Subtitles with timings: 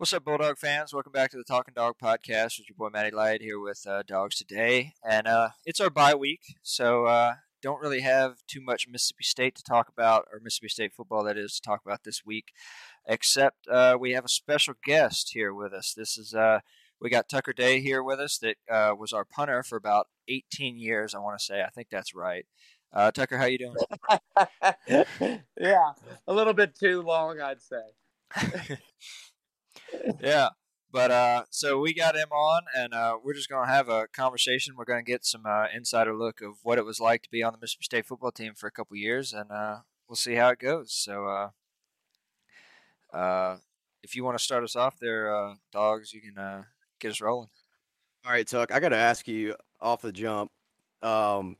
[0.00, 0.94] What's up, Bulldog fans?
[0.94, 4.02] Welcome back to the Talking Dog podcast with your boy Matty Light here with uh,
[4.02, 8.88] Dogs today, and uh, it's our bye week, so uh, don't really have too much
[8.88, 12.24] Mississippi State to talk about, or Mississippi State football that is to talk about this
[12.24, 12.52] week,
[13.06, 15.92] except uh, we have a special guest here with us.
[15.94, 16.60] This is uh,
[16.98, 20.78] we got Tucker Day here with us that uh, was our punter for about 18
[20.78, 21.60] years, I want to say.
[21.60, 22.46] I think that's right.
[23.12, 23.76] Tucker, how you doing?
[25.60, 25.92] yeah,
[26.26, 28.78] a little bit too long, I'd say.
[30.20, 30.48] yeah.
[30.92, 34.08] But uh, so we got him on, and uh, we're just going to have a
[34.08, 34.74] conversation.
[34.76, 37.44] We're going to get some uh, insider look of what it was like to be
[37.44, 40.48] on the Mississippi State football team for a couple years, and uh, we'll see how
[40.48, 40.92] it goes.
[40.92, 43.58] So, uh, uh,
[44.02, 46.64] if you want to start us off there, dogs, you can
[46.98, 47.50] get us rolling.
[48.26, 48.72] All right, Tuck.
[48.72, 50.50] I got to ask you off the jump.
[51.02, 51.56] Um,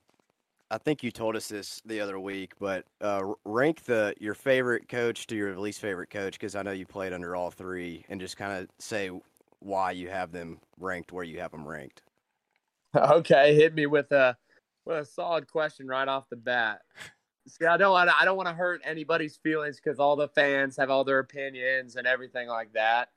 [0.71, 4.89] I think you told us this the other week, but uh, rank the your favorite
[4.89, 8.21] coach to your least favorite coach because I know you played under all three, and
[8.21, 9.11] just kind of say
[9.59, 12.03] why you have them ranked where you have them ranked.
[12.97, 14.37] Okay, hit me with a
[14.85, 16.81] with a solid question right off the bat.
[17.47, 20.77] See, I don't want I don't want to hurt anybody's feelings because all the fans
[20.77, 23.11] have all their opinions and everything like that.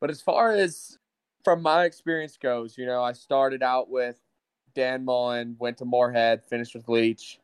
[0.00, 0.96] But as far as
[1.44, 4.20] from my experience goes, you know, I started out with
[4.80, 7.38] Dan Mullen, went to Moorhead, finished with Leach.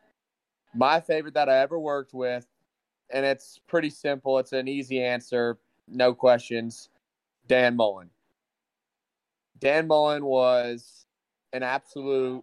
[0.75, 2.47] My favorite that I ever worked with,
[3.11, 4.39] and it's pretty simple.
[4.39, 6.89] It's an easy answer, no questions.
[7.47, 8.09] Dan Mullen.
[9.59, 11.05] Dan Mullen was
[11.53, 12.42] an absolute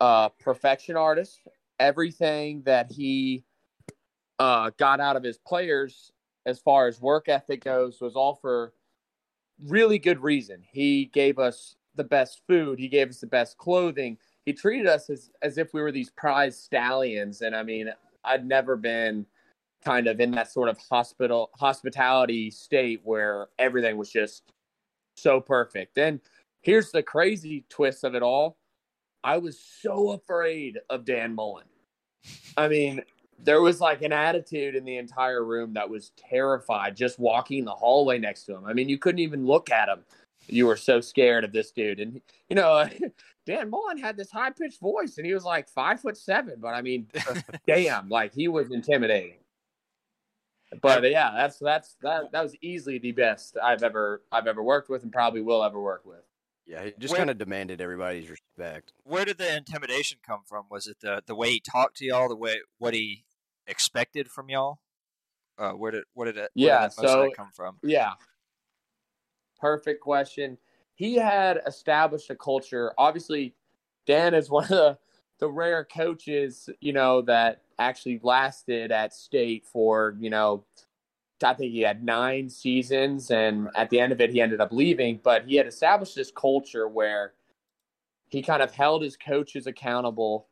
[0.00, 1.38] uh, perfection artist.
[1.78, 3.44] Everything that he
[4.40, 6.10] uh, got out of his players,
[6.46, 8.72] as far as work ethic goes, was all for
[9.68, 10.64] really good reason.
[10.68, 12.78] He gave us the best food.
[12.78, 14.16] He gave us the best clothing.
[14.46, 17.42] He treated us as, as if we were these prize stallions.
[17.42, 17.92] And I mean,
[18.24, 19.26] I'd never been
[19.84, 24.44] kind of in that sort of hospital hospitality state where everything was just
[25.14, 25.98] so perfect.
[25.98, 26.20] And
[26.62, 28.56] here's the crazy twist of it all.
[29.22, 31.66] I was so afraid of Dan Mullen.
[32.56, 33.02] I mean,
[33.44, 37.72] there was like an attitude in the entire room that was terrified just walking the
[37.72, 38.64] hallway next to him.
[38.64, 40.02] I mean, you couldn't even look at him
[40.52, 42.00] you were so scared of this dude.
[42.00, 42.88] And you know,
[43.46, 46.56] Dan Mullen had this high pitched voice, and he was like five foot seven.
[46.60, 47.08] But I mean,
[47.66, 49.38] damn, like he was intimidating.
[50.80, 54.88] But yeah, that's that's that that was easily the best I've ever I've ever worked
[54.88, 56.22] with, and probably will ever work with.
[56.66, 58.92] Yeah, he just kind of demanded everybody's respect.
[59.02, 60.66] Where did the intimidation come from?
[60.70, 63.24] Was it the the way he talked to y'all, the way what he
[63.66, 64.78] expected from y'all?
[65.58, 66.50] Uh, where did what did it?
[66.54, 67.78] Yeah, did so come from?
[67.82, 68.12] Yeah,
[69.60, 70.58] perfect question.
[70.94, 72.92] He had established a culture.
[72.98, 73.54] Obviously,
[74.06, 74.98] Dan is one of the,
[75.38, 80.64] the rare coaches, you know, that actually lasted at state for, you know,
[81.42, 84.72] I think he had nine seasons, and at the end of it, he ended up
[84.72, 85.20] leaving.
[85.22, 87.32] But he had established this culture where
[88.28, 90.48] he kind of held his coaches accountable,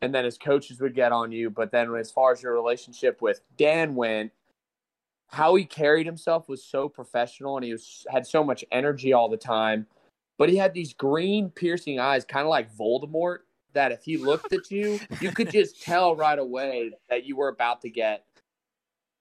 [0.00, 1.50] and then his coaches would get on you.
[1.50, 4.32] But then, as far as your relationship with Dan went,
[5.28, 9.28] how he carried himself was so professional and he was had so much energy all
[9.28, 9.86] the time.
[10.38, 13.38] But he had these green piercing eyes, kind of like Voldemort,
[13.72, 17.48] that if he looked at you, you could just tell right away that you were
[17.48, 18.24] about to get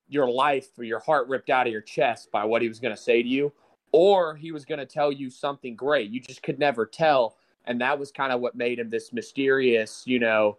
[0.08, 2.96] your life or your heart ripped out of your chest by what he was going
[2.96, 3.52] to say to you,
[3.92, 6.10] or he was going to tell you something great.
[6.10, 7.38] You just could never tell.
[7.66, 10.58] And that was kind of what made him this mysterious, you know,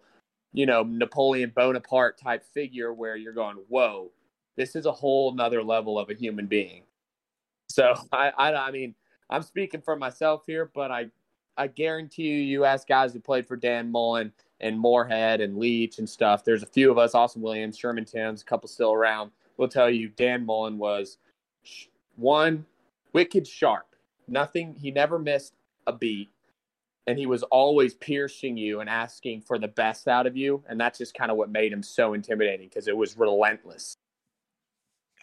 [0.53, 4.11] you know, Napoleon Bonaparte type figure where you're going, whoa,
[4.55, 6.83] this is a whole nother level of a human being.
[7.69, 8.95] So I, I, I mean,
[9.29, 11.07] I'm speaking for myself here, but I,
[11.57, 15.99] I guarantee you, you ask guys who played for Dan Mullen and Moorhead and Leach
[15.99, 16.43] and stuff.
[16.43, 19.31] There's a few of us, Austin Williams, Sherman Timms, a couple still around.
[19.57, 21.17] Will tell you Dan Mullen was
[22.17, 22.65] one
[23.13, 23.95] wicked sharp.
[24.27, 24.75] Nothing.
[24.75, 25.53] He never missed
[25.87, 26.29] a beat,
[27.07, 30.63] and he was always piercing you and asking for the best out of you.
[30.67, 33.95] And that's just kind of what made him so intimidating because it was relentless.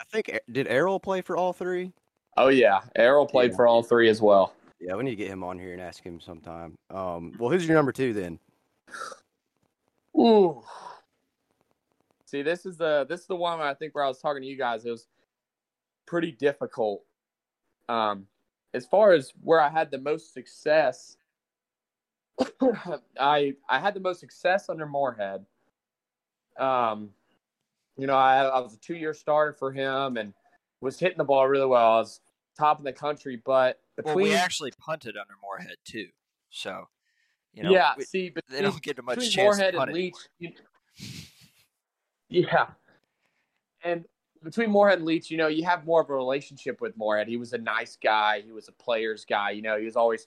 [0.00, 1.92] I think did Errol play for all three?
[2.36, 3.56] Oh yeah, Errol played yeah.
[3.56, 4.54] for all three as well.
[4.80, 6.74] Yeah, we need to get him on here and ask him sometime.
[6.90, 8.38] Um, well, who's your number two then?
[10.18, 10.62] Ooh.
[12.26, 14.48] See, this is the this is the one I think where I was talking to
[14.48, 14.84] you guys.
[14.84, 15.06] It was
[16.06, 17.04] pretty difficult.
[17.88, 18.26] Um,
[18.74, 21.16] as far as where I had the most success,
[23.20, 25.44] I I had the most success under Moorhead.
[26.58, 27.10] Um,
[27.96, 30.32] you know, I, I was a two year starter for him and
[30.80, 31.92] was hitting the ball really well.
[31.92, 32.20] I was
[32.58, 36.08] top in the country, but between well, we actually punted under Moorhead too,
[36.50, 36.88] so
[37.54, 37.92] you know, yeah.
[37.96, 40.52] We, see, but they don't get much chance Moorhead to and Leach, you,
[42.28, 42.66] yeah,
[43.84, 44.04] and
[44.42, 47.28] between Moorhead and Leach, you know, you have more of a relationship with Moorhead.
[47.28, 48.40] He was a nice guy.
[48.40, 49.50] He was a player's guy.
[49.50, 50.26] You know, he was always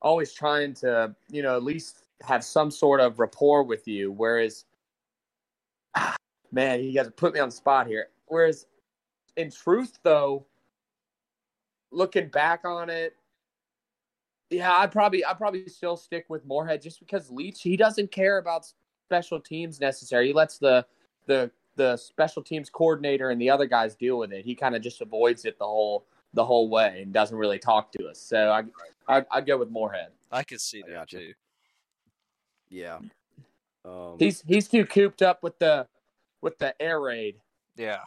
[0.00, 4.12] always trying to, you know, at least have some sort of rapport with you.
[4.12, 4.64] Whereas,
[6.52, 8.08] man, you guys put me on the spot here.
[8.26, 8.66] Whereas,
[9.36, 10.46] in truth, though,
[11.90, 13.16] looking back on it,
[14.50, 18.38] yeah, I'd probably I'd probably still stick with Moorhead just because Leach he doesn't care
[18.38, 18.66] about
[19.06, 20.28] special teams necessarily.
[20.28, 20.84] He lets the
[21.26, 24.44] the the special teams coordinator and the other guys deal with it.
[24.44, 27.92] He kind of just avoids it the whole the whole way and doesn't really talk
[27.92, 28.20] to us.
[28.20, 28.64] So I
[29.08, 30.08] I I'd go with Moorhead.
[30.30, 31.32] I could see that too.
[32.68, 32.98] Yeah.
[33.84, 35.86] Um, He's he's too cooped up with the
[36.42, 37.36] with the air raid.
[37.76, 38.00] Yeah.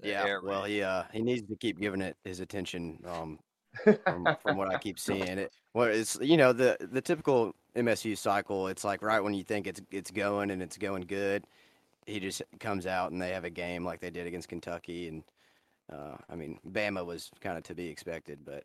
[0.00, 0.24] The yeah.
[0.24, 0.70] air Well, raid.
[0.70, 3.00] he uh he needs to keep giving it his attention.
[3.06, 3.38] Um,
[4.06, 5.52] from, from what I keep seeing it.
[5.74, 8.68] Well, it's you know the the typical MSU cycle.
[8.68, 11.44] It's like right when you think it's it's going and it's going good,
[12.06, 15.24] he just comes out and they have a game like they did against Kentucky, and
[15.92, 18.40] uh, I mean Bama was kind of to be expected.
[18.44, 18.64] But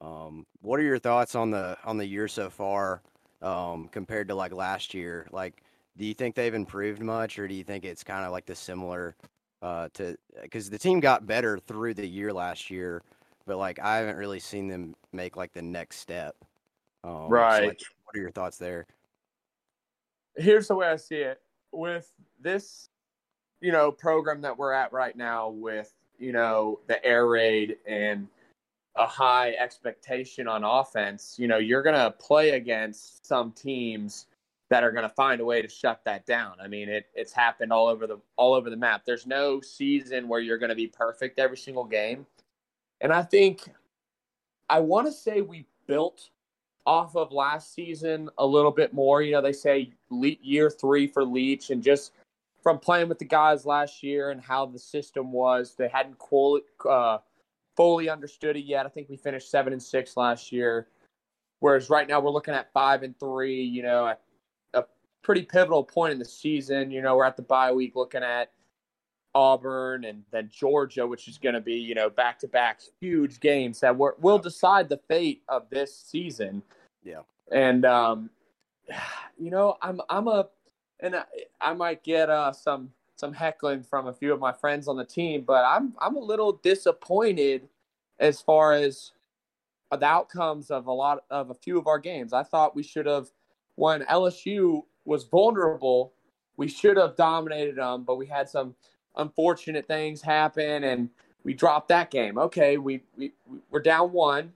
[0.00, 3.02] um, what are your thoughts on the on the year so far
[3.42, 5.28] um, compared to like last year?
[5.32, 5.62] Like,
[5.96, 8.54] do you think they've improved much, or do you think it's kind of like the
[8.54, 9.16] similar?
[9.62, 13.02] Uh, to because the team got better through the year last year,
[13.46, 16.36] but like I haven't really seen them make like the next step.
[17.02, 17.66] Um, so, Right.
[17.68, 18.86] like, what are your thoughts there?
[20.36, 21.40] Here's the way I see it.
[21.72, 22.90] With this,
[23.60, 28.28] you know, program that we're at right now with, you know, the air raid and
[28.96, 34.26] a high expectation on offense, you know, you're going to play against some teams
[34.74, 36.56] that are going to find a way to shut that down.
[36.60, 39.02] I mean, it, it's happened all over the all over the map.
[39.06, 42.26] There's no season where you're going to be perfect every single game.
[43.00, 43.70] And I think
[44.68, 46.30] I want to say we built
[46.86, 49.22] off of last season a little bit more.
[49.22, 52.10] You know, they say year three for Leach, and just
[52.60, 56.16] from playing with the guys last year and how the system was, they hadn't
[56.90, 57.18] uh,
[57.76, 58.86] fully understood it yet.
[58.86, 60.88] I think we finished seven and six last year,
[61.60, 63.62] whereas right now we're looking at five and three.
[63.62, 64.12] You know,
[65.24, 66.90] pretty pivotal point in the season.
[66.90, 68.52] You know, we're at the bye week looking at
[69.34, 73.40] Auburn and then Georgia, which is going to be you know back to back huge
[73.40, 76.62] games that were, will decide the fate of this season.
[77.02, 77.22] Yeah.
[77.50, 78.30] And um,
[79.38, 80.48] you know, I'm I'm a
[81.00, 81.24] and I,
[81.60, 85.04] I might get uh some some heckling from a few of my friends on the
[85.04, 87.68] team, but I'm I'm a little disappointed
[88.20, 89.12] as far as
[89.90, 92.32] the outcomes of a lot of a few of our games.
[92.32, 93.30] I thought we should have
[93.76, 96.12] won LSU was vulnerable,
[96.56, 98.74] we should have dominated them, but we had some
[99.16, 101.08] unfortunate things happen and
[101.44, 102.38] we dropped that game.
[102.38, 103.32] Okay, we, we
[103.70, 104.52] we're down one,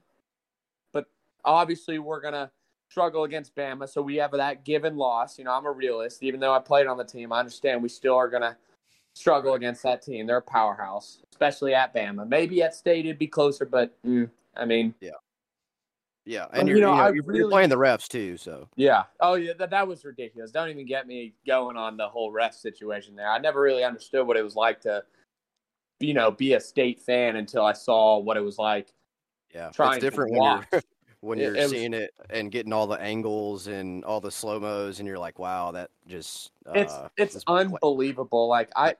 [0.91, 1.05] but
[1.45, 2.51] obviously we're gonna
[2.89, 5.37] struggle against Bama, so we have that given loss.
[5.37, 6.23] You know, I'm a realist.
[6.23, 8.57] Even though I played on the team, I understand we still are gonna
[9.13, 10.25] struggle against that team.
[10.25, 12.27] They're a powerhouse, especially at Bama.
[12.27, 15.11] Maybe at State it'd be closer, but mm, I mean, Yeah,
[16.37, 19.03] Well, and you you're, know, you know, you're really- playing the refs too, so Yeah.
[19.19, 19.53] Oh, yeah.
[19.57, 20.51] That, that was ridiculous.
[20.51, 23.29] Don't even get me going on the whole ref situation there.
[23.29, 25.03] I never really understood what it was like to,
[25.99, 28.93] you know, be a state fan until I saw what it was like.
[29.53, 30.41] yeah, Trying it's different when
[30.71, 30.81] you're
[31.21, 34.59] when you're it was- seeing it and getting all the angles and all the slow
[34.59, 38.47] mos, and you're like, wow, that just uh, It's it's like- unbelievable.
[38.47, 38.95] Like I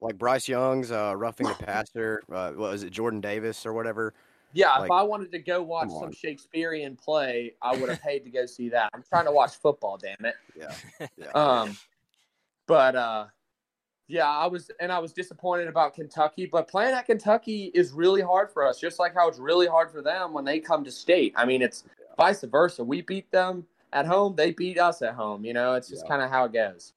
[0.00, 2.22] like Bryce Young's uh, roughing the passer.
[2.32, 4.14] Uh, what was it, Jordan Davis or whatever?
[4.52, 6.12] Yeah, if I wanted to go watch some.
[6.12, 8.90] Shakespearean play, I would have paid to go see that.
[8.94, 10.34] I'm trying to watch football, damn it.
[10.56, 10.74] Yeah,
[11.16, 11.76] yeah, Um,
[12.66, 13.26] but uh,
[14.08, 16.46] yeah, I was and I was disappointed about Kentucky.
[16.46, 19.90] But playing at Kentucky is really hard for us, just like how it's really hard
[19.90, 21.34] for them when they come to state.
[21.36, 21.84] I mean, it's
[22.16, 22.82] vice versa.
[22.82, 25.44] We beat them at home; they beat us at home.
[25.44, 26.08] You know, it's just Yeah.
[26.08, 26.94] kind of how it goes.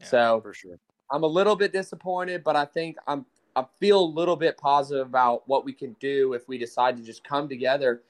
[0.00, 0.78] Yeah, so for sure.
[1.10, 3.24] I'm a little bit disappointed, but I think I'm
[3.56, 7.02] I feel a little bit positive about what we can do if we decide to
[7.02, 8.02] just come together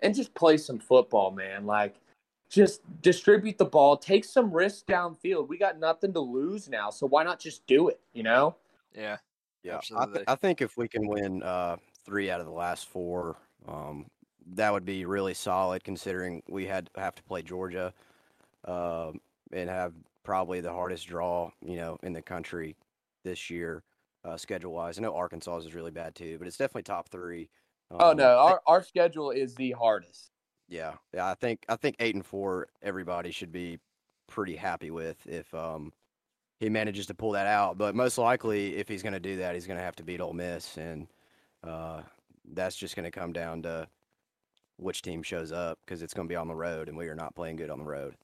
[0.00, 1.66] and just play some football, man.
[1.66, 1.96] Like
[2.48, 5.48] just distribute the ball, take some risks downfield.
[5.48, 8.56] We got nothing to lose now, so why not just do it, you know?
[8.94, 9.18] Yeah.
[9.62, 12.88] Yeah, I, th- I think if we can win uh, three out of the last
[12.88, 13.36] four,
[13.68, 14.06] um,
[14.54, 15.84] that would be really solid.
[15.84, 17.92] Considering we had have to play Georgia,
[18.64, 19.20] um,
[19.52, 19.92] and have
[20.24, 22.74] probably the hardest draw, you know, in the country
[23.22, 23.82] this year,
[24.24, 24.98] uh, schedule wise.
[24.98, 27.50] I know Arkansas is really bad too, but it's definitely top three.
[28.00, 30.32] Oh Um, no, our our schedule is the hardest.
[30.68, 31.28] Yeah, yeah.
[31.28, 32.68] I think I think eight and four.
[32.82, 33.78] Everybody should be
[34.28, 35.92] pretty happy with if um
[36.60, 37.78] he manages to pull that out.
[37.78, 40.20] But most likely, if he's going to do that, he's going to have to beat
[40.20, 41.08] Ole Miss, and
[41.64, 42.02] uh,
[42.44, 43.88] that's just going to come down to
[44.78, 47.16] which team shows up because it's going to be on the road, and we are
[47.16, 48.16] not playing good on the road.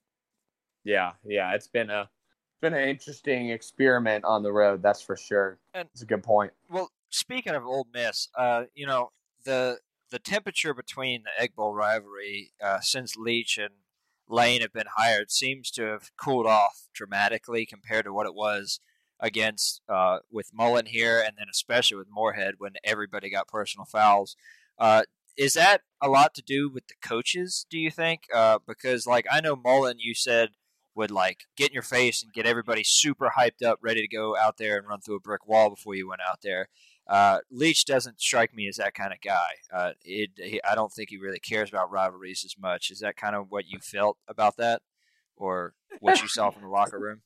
[0.85, 2.11] Yeah, yeah, it's been a
[2.61, 4.83] been an interesting experiment on the road.
[4.83, 5.59] That's for sure.
[5.75, 6.53] And- It's a good point.
[6.69, 9.11] Well, speaking of Ole Miss, uh, you know
[9.45, 9.79] the
[10.11, 13.75] the temperature between the Egg Bowl rivalry uh, since Leach and
[14.29, 18.81] Lane have been hired seems to have cooled off dramatically compared to what it was
[19.21, 24.37] against uh, with Mullen here, and then especially with Moorhead when everybody got personal fouls.
[24.79, 25.03] Uh,
[25.37, 27.67] is that a lot to do with the coaches?
[27.71, 28.23] Do you think?
[28.35, 30.51] Uh, because like I know Mullen, you said
[30.97, 34.37] would like get in your face and get everybody super hyped up, ready to go
[34.37, 36.69] out there and run through a brick wall before you went out there.
[37.07, 39.47] Uh, Leach doesn't strike me as that kind of guy.
[39.73, 42.91] Uh, it, he, I don't think he really cares about rivalries as much.
[42.91, 44.83] Is that kind of what you felt about that,
[45.37, 47.21] or what you saw from the locker room?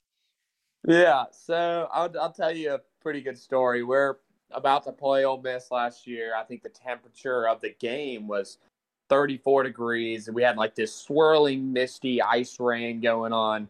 [0.86, 3.82] Yeah, so I'll, I'll tell you a pretty good story.
[3.82, 4.16] We're
[4.50, 6.34] about to play Ole Miss last year.
[6.36, 8.58] I think the temperature of the game was
[9.10, 13.68] 34 degrees, and we had like this swirling, misty ice rain going on.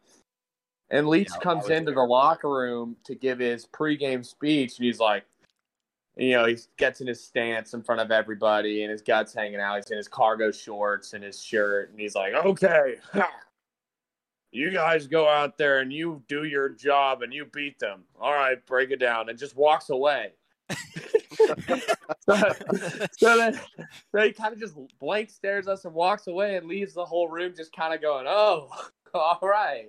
[0.90, 1.94] And Leach Yeah, comes into there.
[1.96, 5.24] the locker room to give his pregame speech, and he's like,
[6.16, 9.60] you know, he gets in his stance in front of everybody, and his guts hanging
[9.60, 9.76] out.
[9.76, 12.96] He's in his cargo shorts and his shirt, and he's like, "Okay,
[14.52, 18.04] you guys go out there and you do your job and you beat them.
[18.20, 20.32] All right, break it down," and just walks away.
[22.20, 22.52] so,
[23.12, 23.60] so then
[24.12, 27.28] so he kind of just blank stares us and walks away and leaves the whole
[27.28, 28.68] room just kind of going, "Oh,
[29.14, 29.88] all right."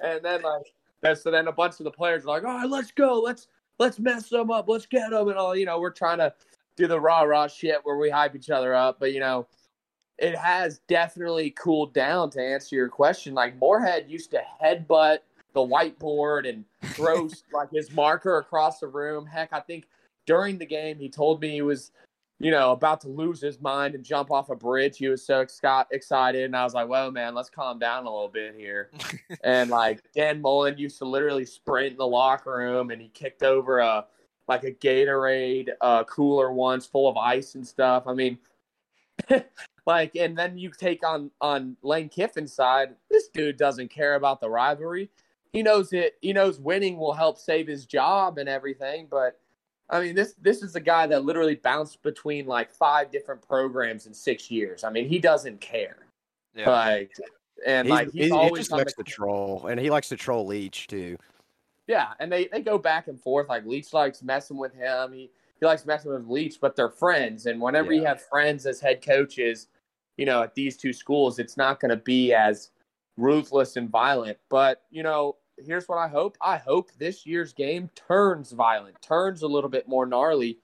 [0.00, 2.92] And then like, so then a bunch of the players are like, "All right, let's
[2.92, 3.20] go.
[3.20, 3.48] Let's
[3.78, 4.68] let's mess them up.
[4.68, 6.32] Let's get them." And all you know, we're trying to
[6.76, 9.46] do the rah rah shit where we hype each other up, but you know.
[10.20, 13.34] It has definitely cooled down to answer your question.
[13.34, 15.18] Like Moorhead used to headbutt
[15.52, 19.26] the whiteboard and throw like his marker across the room.
[19.26, 19.86] Heck, I think
[20.28, 21.90] during the game he told me he was,
[22.38, 24.98] you know, about to lose his mind and jump off a bridge.
[24.98, 28.10] He was so exci- excited, and I was like, "Well, man, let's calm down a
[28.10, 28.90] little bit here."
[29.42, 33.42] and like Dan Mullen used to literally sprint in the locker room, and he kicked
[33.42, 34.04] over a
[34.46, 38.04] like a Gatorade uh, cooler once full of ice and stuff.
[38.06, 38.38] I mean.
[39.86, 44.40] like and then you take on on Lane Kiffin's side, this dude doesn't care about
[44.40, 45.10] the rivalry.
[45.52, 49.40] He knows it he knows winning will help save his job and everything, but
[49.90, 54.06] I mean this this is a guy that literally bounced between like five different programs
[54.06, 54.84] in 6 years.
[54.84, 56.06] I mean, he doesn't care.
[56.54, 56.70] Yeah.
[56.70, 57.12] Like
[57.66, 60.16] and He's- like he's he, he always just likes to troll, and he likes to
[60.16, 61.16] troll Leach too.
[61.86, 63.48] Yeah, and they, they go back and forth.
[63.48, 65.12] Like Leach likes messing with him.
[65.12, 67.46] He he likes messing with Leach, but they're friends.
[67.46, 69.68] And whenever you have friends as head coaches,
[70.16, 72.70] you know, at these two schools, it's not going to be as
[73.16, 74.38] ruthless and violent.
[74.50, 76.36] But you know, here's what I hope.
[76.40, 80.58] I hope this year's game turns violent, turns a little bit more gnarly,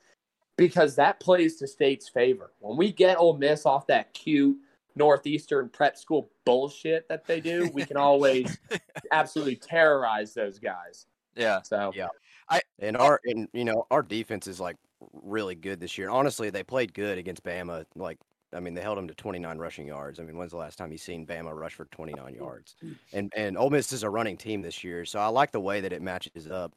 [0.56, 2.52] because that plays to State's favor.
[2.60, 4.56] When we get Ole Miss off that cute
[4.96, 8.58] northeastern prep school bullshit that they do, we can always
[9.12, 11.06] absolutely terrorize those guys.
[11.36, 11.60] yeah.
[11.62, 12.08] So Yeah.
[12.48, 14.76] I And our and you know our defense is like
[15.12, 16.10] really good this year.
[16.10, 17.86] Honestly, they played good against Bama.
[17.94, 18.18] Like
[18.54, 20.20] I mean, they held them to 29 rushing yards.
[20.20, 22.76] I mean, when's the last time you seen Bama rush for 29 yards?
[23.12, 25.80] And and Ole Miss is a running team this year, so I like the way
[25.80, 26.72] that it matches up.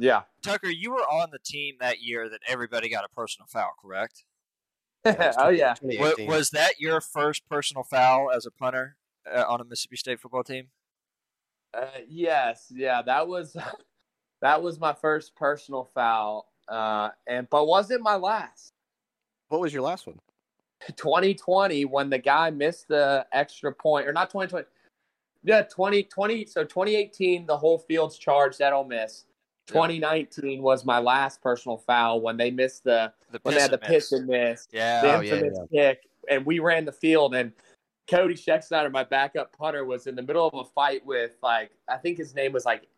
[0.00, 0.22] yeah.
[0.42, 4.24] Tucker, you were on the team that year that everybody got a personal foul, correct?
[5.04, 5.74] oh yeah.
[5.82, 6.28] Wa- 2018.
[6.28, 8.96] was that your first personal foul as a punter
[9.30, 10.68] uh, on a Mississippi State football team?
[11.74, 13.56] Uh, yes, yeah, that was
[14.42, 18.72] that was my first personal foul, uh, and but wasn't my last.
[19.48, 20.18] what was your last one?
[20.88, 24.66] 2020 when the guy missed the extra point, or not 2020.
[25.44, 26.46] Yeah, 2020.
[26.46, 29.24] So 2018, the whole field's charged at Ole Miss.
[29.68, 29.74] Yeah.
[29.74, 33.80] 2019 was my last personal foul when they missed the The when they had the
[33.80, 34.68] and piss and miss.
[34.72, 35.02] Yeah.
[35.02, 37.34] the Oh, yeah, infamous kick, and we ran the field.
[37.34, 37.52] And
[38.08, 41.96] Cody Schecksnyder, my backup punter, was in the middle of a fight with like I
[41.96, 42.88] think his name was like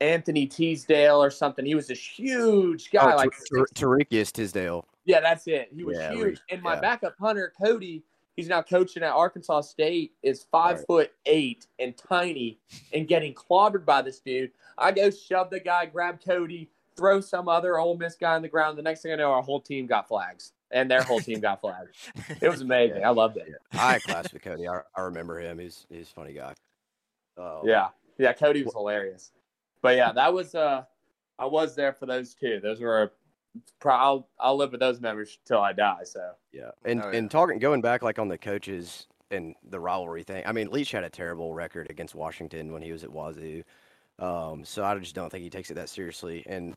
[0.00, 1.64] Anthony Teasdale or something.
[1.64, 4.86] He was this huge guy, oh, like Tar- Tariqious Tisdale.
[5.08, 5.70] Yeah, that's it.
[5.74, 6.38] He was Yeah, huge.
[6.50, 6.80] and my yeah.
[6.80, 8.04] backup punter, Cody,
[8.36, 10.86] he's now coaching at Arkansas State, is five Right.
[10.86, 12.60] foot eight and tiny
[12.92, 14.52] and getting clobbered by this dude.
[14.76, 18.48] I go shove the guy, grab Cody, throw some other Ole Miss guy on the
[18.48, 18.76] ground.
[18.76, 20.52] The next thing I know, our whole team got flags.
[20.70, 21.92] And their whole team got flags.
[22.42, 23.02] It was amazing.
[23.02, 23.48] I loved it.
[23.72, 24.68] I had class with Cody.
[24.68, 25.58] I, I remember him.
[25.58, 26.52] He's he's a funny guy.
[27.38, 27.88] Oh, Yeah.
[28.18, 29.32] Yeah, Cody was hilarious.
[29.80, 30.82] But yeah, that was uh
[31.38, 32.58] I was there for those two.
[32.60, 33.12] Those were
[33.84, 37.18] I'll I'll live with those memories till I die, so Yeah, and Oh, yeah.
[37.18, 40.42] and talking going back like on the coaches and the rivalry thing.
[40.46, 43.62] I mean, Leach had a terrible record against Washington when he was at Wazoo,
[44.18, 46.44] um, so I just don't think he takes it that seriously.
[46.46, 46.74] And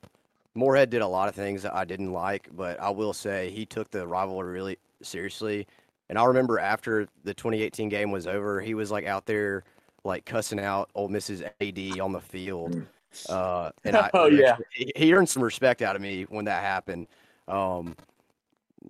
[0.53, 3.65] Moorhead did a lot of things that I didn't like, but I will say he
[3.65, 5.65] took the rivalry really seriously.
[6.09, 9.63] And I remember after the 2018 game was over, he was like out there
[10.03, 12.85] like cussing out Ole Miss's AD on the field.
[13.29, 14.57] Uh, and I, Oh, yeah.
[14.73, 17.07] he, he earned some respect out of me when that happened.
[17.47, 17.95] Um,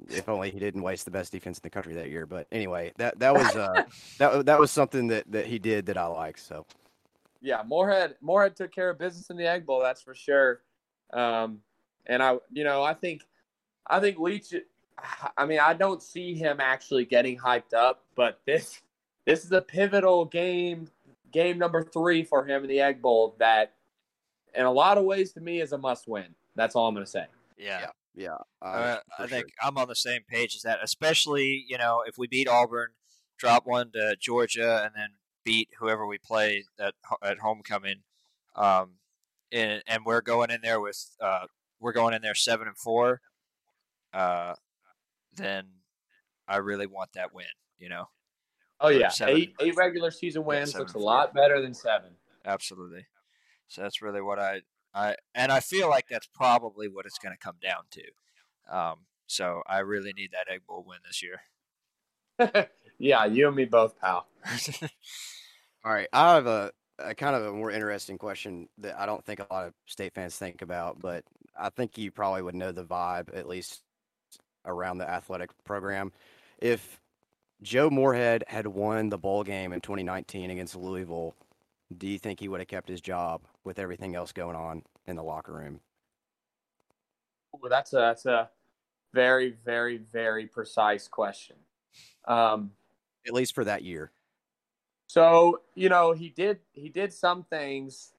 [0.10, 2.26] if only he didn't waste the best defense in the country that year.
[2.26, 3.84] But anyway, that that was uh,
[4.20, 6.38] that that was something that that he did that I like.
[6.38, 6.66] So
[7.42, 10.62] yeah, Moorhead Moorhead took care of business in the Egg Bowl, that's for sure.
[11.12, 11.60] Um,
[12.06, 13.24] and I, you know, I think,
[13.88, 14.54] I think Leach.
[15.36, 18.82] I mean, I don't see him actually getting hyped up, but this,
[19.26, 20.90] this is a pivotal game,
[21.32, 23.36] game number three for him in the Egg Bowl.
[23.40, 23.74] That,
[24.56, 26.36] in a lot of ways, to me, is a must-win.
[26.56, 27.26] That's all I'm going to say.
[27.58, 27.88] Yeah.
[28.16, 29.56] yeah, Uh, I think sure.
[29.62, 32.90] I'm on the same page as that, especially you know if we beat Auburn,
[33.38, 35.10] drop one to Georgia, and then
[35.46, 36.94] beat whoever we play at
[37.24, 38.02] at homecoming,
[38.56, 38.96] um,
[39.52, 41.46] and, and we're going in there with uh,
[41.80, 43.22] we're going in there seven and four,
[44.14, 44.56] uh,
[45.36, 45.68] then
[46.48, 47.46] I really want that win.
[47.78, 48.10] You know,
[48.80, 49.38] Oh yeah, seven.
[49.38, 52.12] eight eight regular season wins seven looks a lot better than seven.
[52.46, 53.06] absolutely.
[53.72, 54.62] So that's really what I
[54.94, 58.78] I and I feel like that's probably what it's going to come down to.
[58.78, 58.96] Um,
[59.28, 62.68] so I really need that Egg Bowl win this year.
[63.00, 64.28] yeah, you and me both, pal.
[65.86, 69.24] All right, I have a, a kind of a more interesting question that I don't
[69.24, 71.24] think a lot of state fans think about, but
[71.58, 73.82] I think you probably would know the vibe at least
[74.66, 76.12] around the athletic program.
[76.60, 77.00] If
[77.62, 81.36] Joe Moorhead had won the bowl game in 2019 against Louisville,
[81.98, 85.16] do you think he would have kept his job with everything else going on in
[85.16, 85.80] the locker room?
[87.54, 88.50] Well, that's a that's a
[89.14, 91.58] very very very precise question.
[92.28, 92.72] Um,
[93.28, 94.12] At least for that year.
[95.08, 98.14] so you know he did he did some things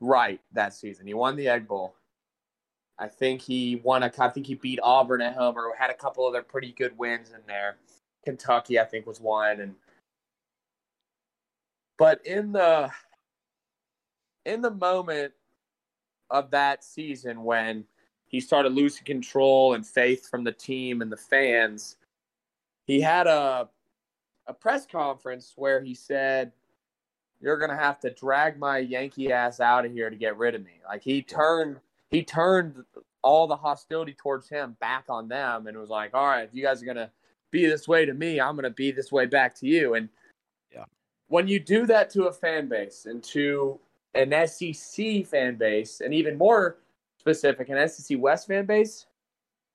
[0.00, 1.06] right that season.
[1.06, 1.96] He won the Egg Bowl.
[2.98, 4.12] I think he won a.
[4.18, 7.30] I think he beat Auburn at home, or had a couple other pretty good wins
[7.30, 7.76] in there.
[8.24, 9.74] Kentucky, I think, was one, and
[11.98, 12.90] but in the
[14.44, 15.32] in the moment
[16.30, 17.84] of that season when
[18.26, 21.96] he started losing control and faith from the team and the fans,
[22.86, 23.68] he had a
[24.46, 26.52] a press conference where he said,
[27.40, 30.62] "You're gonna have to drag my Yankee ass out of here to get rid of
[30.64, 32.84] me." Like he turned he turned
[33.22, 36.62] all the hostility towards him back on them and was like, "All right, if you
[36.62, 37.10] guys are gonna
[37.50, 40.08] be this way to me, I'm gonna be this way back to you." And.
[41.28, 43.78] When you do that to a fan base and to
[44.14, 46.78] an SEC fan base, and even more
[47.18, 49.06] specific, an SEC West fan base,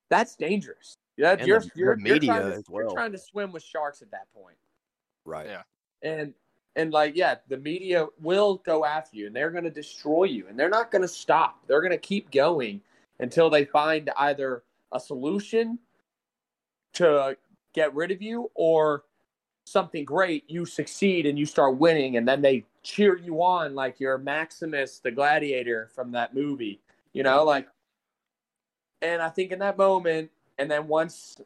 [0.09, 0.95] that's dangerous.
[1.17, 3.51] Yeah, And you're, the- the you're, you're media trying to, as You're trying to swim
[3.51, 4.55] with sharks at that point
[5.25, 5.47] Right.
[5.47, 5.63] Yeah.
[6.01, 6.33] and
[6.77, 10.47] and like yeah the media will go after you and they're going to destroy you
[10.47, 12.79] and they're not going to stop they're going to keep going
[13.19, 15.77] until they find either a solution
[16.93, 17.35] to
[17.73, 19.03] get rid of you or
[19.69, 23.99] something great you succeed and you start winning and then they cheer you on like
[23.99, 26.79] you're maximus the gladiator from that movie
[27.13, 27.67] you know like
[29.01, 31.37] and i think in that moment and then once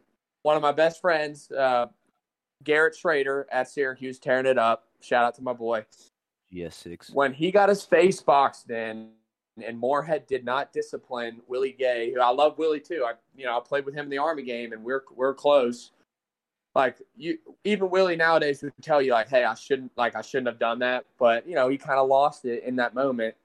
[0.43, 1.86] one of my best friends uh,
[2.63, 4.86] Garrett Shrader at Syracuse tearing it up.
[5.01, 5.86] Shout out to my boy.
[6.53, 7.13] GS6.
[7.13, 9.09] When he got his face boxed in
[9.63, 13.05] and Moorhead did not discipline Willie Gay, who I love Willie too.
[13.07, 15.91] I you know, I played with him in the Army game and we're we're close.
[16.75, 20.47] Like you even Willie nowadays would tell you like, hey, I shouldn't like I shouldn't
[20.47, 21.05] have done that.
[21.19, 23.36] But you know, he kinda lost it in that moment.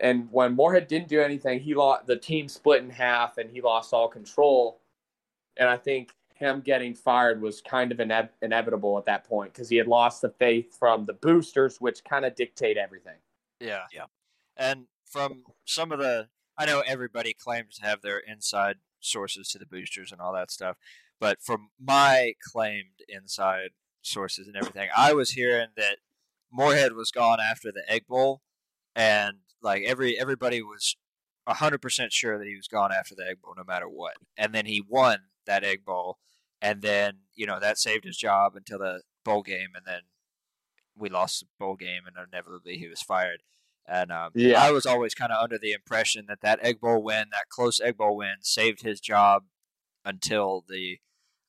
[0.00, 3.60] And when Moorhead didn't do anything, he lost the team split in half and he
[3.60, 4.80] lost all control.
[5.56, 9.68] And I think him getting fired was kind of ine- inevitable at that point because
[9.68, 13.14] he had lost the faith from the boosters, which kind of dictate everything.
[13.60, 13.84] Yeah.
[13.92, 14.06] Yeah.
[14.56, 19.58] And from some of the, I know everybody claims to have their inside sources to
[19.58, 20.76] the boosters and all that stuff,
[21.22, 23.68] but from my claimed inside
[24.02, 25.98] sources and everything, I was hearing that
[26.52, 28.42] Moorhead was gone after the Egg Bowl,
[28.96, 30.96] and like every everybody was
[31.46, 34.14] hundred percent sure that he was gone after the Egg Bowl, no matter what.
[34.36, 36.18] And then he won that Egg Bowl,
[36.60, 40.00] and then you know that saved his job until the bowl game, and then
[40.96, 43.44] we lost the bowl game, and inevitably he was fired.
[43.86, 44.60] And um, Yeah.
[44.60, 47.80] I was always kind of under the impression that that Egg Bowl win, that close
[47.80, 49.44] Egg Bowl win, saved his job
[50.04, 50.98] until the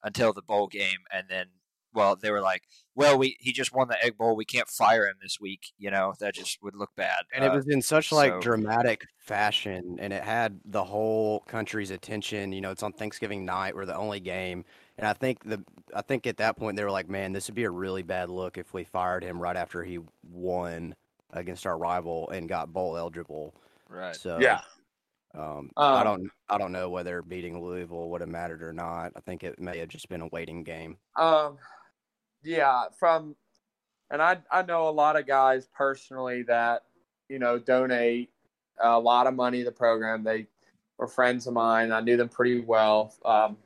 [0.04, 1.48] until the bowl game, and then
[1.96, 2.64] well, they were like,
[2.96, 5.74] well, we he just won the Egg Bowl, we can't fire him this week.
[5.78, 7.24] You know, that just would look bad.
[7.32, 11.42] And it Uh, was in such like so- dramatic fashion, and it had the whole
[11.42, 12.52] country's attention.
[12.52, 13.76] You know, it's on Thanksgiving night.
[13.76, 14.66] We're the only game,
[14.98, 15.64] and I think the
[15.96, 18.30] I think at that point they were like, "Man, this would be a really bad
[18.32, 20.00] look if we fired him right after he
[20.32, 20.96] won
[21.32, 23.54] against our rival and got bowl eligible."
[23.88, 24.16] right.
[24.16, 24.40] So
[25.36, 29.14] um, I Um, don't I don't know whether beating Louisville would have mattered or not.
[29.16, 30.98] I think it may have just been a waiting game.
[31.16, 31.58] Um,
[32.44, 33.36] yeah, from
[34.12, 36.84] and I I know a lot of guys personally that
[37.30, 38.32] you know donate
[38.80, 40.24] a lot of money to the program.
[40.24, 40.48] They
[40.98, 41.92] were friends of mine.
[41.92, 43.58] I knew them pretty well, um,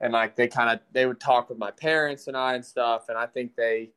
[0.00, 3.08] and like they kind of they would talk with my parents and I and stuff.
[3.10, 3.90] And I think they,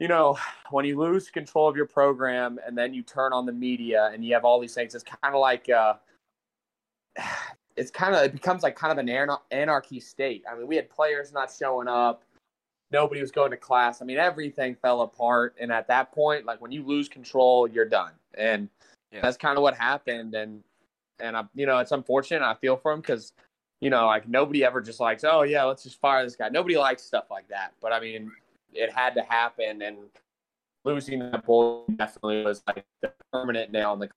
[0.00, 0.38] you know,
[0.70, 4.24] when you lose control of your program and then you turn on the media and
[4.24, 5.68] you have all these things, it's kind of like.
[5.68, 5.94] Uh,
[7.76, 10.44] it's kind of it becomes like kind of an anarchy state.
[10.50, 12.22] I mean, we had players not showing up
[12.90, 14.00] nobody was going to class.
[14.00, 15.56] I mean, everything fell apart.
[15.60, 18.12] And at that point, like when you lose control, you're done.
[18.34, 18.68] And
[19.12, 19.20] yeah.
[19.22, 20.34] that's kind of what happened.
[20.34, 20.62] And
[21.18, 22.42] and I, you know, it's unfortunate.
[22.42, 23.32] I feel for him because,
[23.80, 26.48] you know, like nobody ever just likes, oh yeah, let's just fire this guy.
[26.48, 27.72] Nobody likes stuff like that.
[27.80, 28.30] But I mean,
[28.72, 29.96] it had to happen, and
[30.84, 34.10] losing that ball definitely was like the permanent nail in the.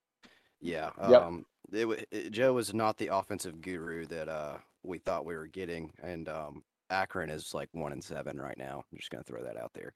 [0.62, 0.90] Yeah.
[1.10, 1.22] Yep.
[1.22, 5.48] Um, it, it, Joe was not the offensive guru that uh we thought we were
[5.48, 8.84] getting, and um, Akron is like one and seven right now.
[8.92, 9.94] I'm just gonna throw that out there.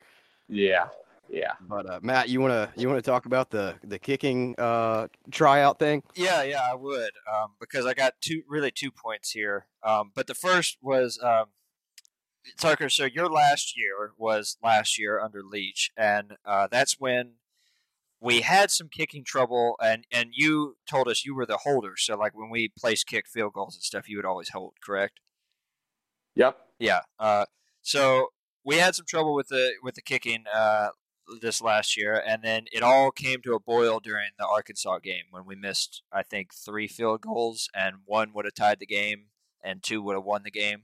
[0.50, 0.88] Yeah,
[1.30, 1.54] yeah.
[1.62, 6.04] But uh, Matt, you wanna you wanna talk about the the kicking uh, tryout thing?
[6.16, 9.68] Yeah, yeah, I would um, because I got two really two points here.
[9.84, 11.46] Um, but the first was um,
[12.58, 12.90] Tucker.
[12.90, 17.34] So your last year was last year under Leach, and uh, that's when
[18.24, 22.16] we had some kicking trouble and and you told us you were the holder so
[22.16, 25.20] like when we place kick field goals and stuff you would always hold correct
[26.36, 27.02] yep yeah.
[27.18, 27.46] Uh,
[27.82, 28.28] so
[28.66, 30.90] we had some trouble with the with the kicking uh,
[31.42, 35.24] this last year, and then it all came to a boil during the Arkansas game
[35.32, 39.28] when we missed, I think, three field goals, and one would have tied the game,
[39.64, 40.84] and two would have won the game.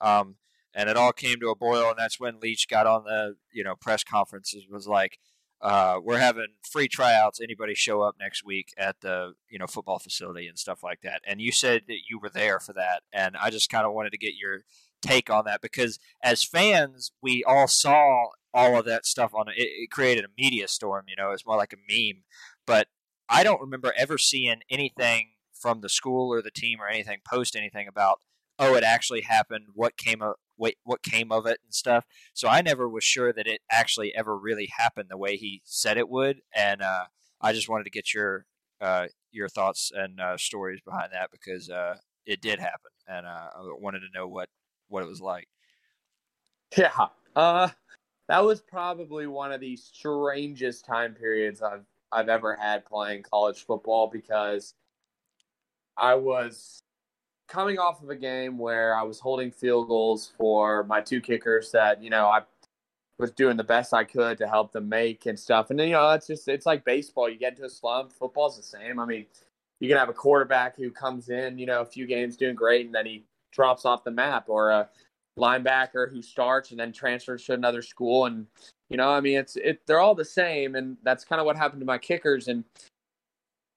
[0.00, 0.36] Um,
[0.74, 3.64] and it all came to a boil, and that's when Leach got on the you
[3.64, 5.18] know press conferences was like,
[5.62, 7.40] uh, "We're having free tryouts.
[7.40, 11.22] Anybody show up next week at the you know football facility and stuff like that."
[11.26, 14.12] And you said that you were there for that, and I just kind of wanted
[14.12, 14.62] to get your
[15.02, 19.54] take on that because as fans, we all saw all of that stuff on it.
[19.56, 22.22] It created a media storm, you know, it's more like a meme.
[22.66, 22.88] But
[23.28, 27.54] I don't remember ever seeing anything from the school or the team or anything post
[27.54, 28.20] anything about
[28.58, 30.22] oh it actually happened what came
[30.60, 34.14] what, what came of it and stuff so i never was sure that it actually
[34.14, 37.04] ever really happened the way he said it would and uh,
[37.40, 38.44] i just wanted to get your
[38.80, 41.94] uh, your thoughts and uh, stories behind that because uh,
[42.24, 44.48] it did happen and uh, i wanted to know what
[44.90, 45.48] what it was like.
[46.76, 46.90] Yeah.
[47.34, 47.68] Uh
[48.28, 53.64] that was probably one of the strangest time periods I've I've ever had playing college
[53.64, 54.74] football because
[55.96, 56.82] I was
[57.50, 61.72] coming off of a game where I was holding field goals for my two kickers
[61.72, 62.42] that, you know, I
[63.18, 65.70] was doing the best I could to help them make and stuff.
[65.70, 67.28] And then, you know, it's just it's like baseball.
[67.28, 68.12] You get into a slump.
[68.12, 69.00] Football's the same.
[69.00, 69.26] I mean,
[69.80, 72.86] you can have a quarterback who comes in, you know, a few games doing great
[72.86, 74.88] and then he drops off the map or a
[75.38, 78.46] linebacker who starts and then transfers to another school and
[78.90, 81.56] you know i mean it's it they're all the same and that's kind of what
[81.56, 82.64] happened to my kickers and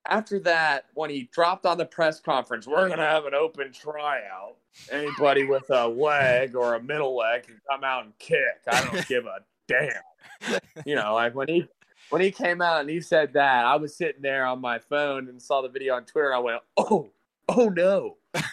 [0.07, 3.71] after that when he dropped on the press conference we're going to have an open
[3.71, 4.55] tryout
[4.91, 9.07] anybody with a leg or a middle leg can come out and kick i don't
[9.07, 11.65] give a damn you know like when he
[12.09, 15.29] when he came out and he said that i was sitting there on my phone
[15.29, 17.09] and saw the video on twitter i went oh
[17.49, 18.17] oh no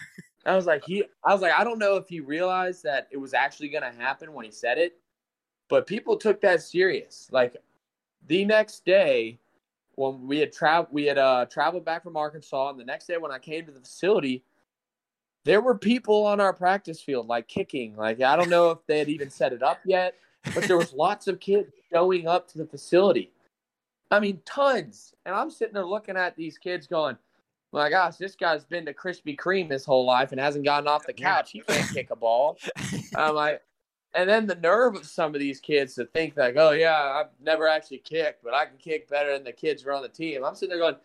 [0.47, 1.05] I was like, he.
[1.25, 4.01] I was like, I don't know if he realized that it was actually going to
[4.01, 4.99] happen when he said it,
[5.69, 7.29] but people took that serious.
[7.31, 7.57] Like
[8.27, 9.39] the next day,
[10.01, 13.19] when we had traveled, we had uh, traveled back from Arkansas, and the next day
[13.19, 14.43] when I came to the facility,
[15.45, 17.97] there were people on our practice field like kicking.
[17.97, 20.15] Like I don't know if they had even set it up yet,
[20.55, 23.31] but there was lots of kids showing up to the facility.
[24.11, 25.15] I mean, tons.
[25.27, 27.17] And I'm sitting there looking at these kids going
[27.73, 31.07] my gosh, this guy's been to Krispy Kreme his whole life and hasn't gotten off
[31.07, 31.53] the couch.
[31.53, 32.59] He can't kick a ball.
[33.15, 33.63] I'm like,
[34.15, 37.31] and then the nerve of some of these kids to think like, oh yeah, I've
[37.41, 40.09] never actually kicked, but I can kick better than the kids who are on the
[40.09, 40.45] team.
[40.45, 40.97] I'm sitting there going,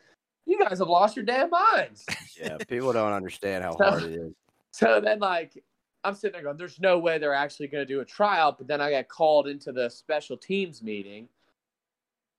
[0.45, 2.05] you guys have lost your damn minds.
[2.37, 4.33] Yeah, people don't understand how so, hard it is.
[4.71, 5.63] So then, like,
[6.03, 8.57] I'm sitting there going, there's no way they're actually going to do a tryout.
[8.57, 11.29] But then I got called into the special teams meeting,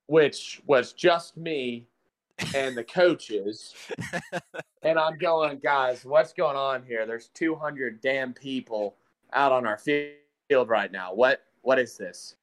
[0.06, 1.86] which was just me
[2.54, 3.74] and the coaches.
[4.82, 7.06] and I'm going, guys, what's going on here?
[7.06, 8.96] There's 200 damn people
[9.32, 10.12] out on our field
[10.68, 11.14] right now.
[11.14, 12.36] What what is this?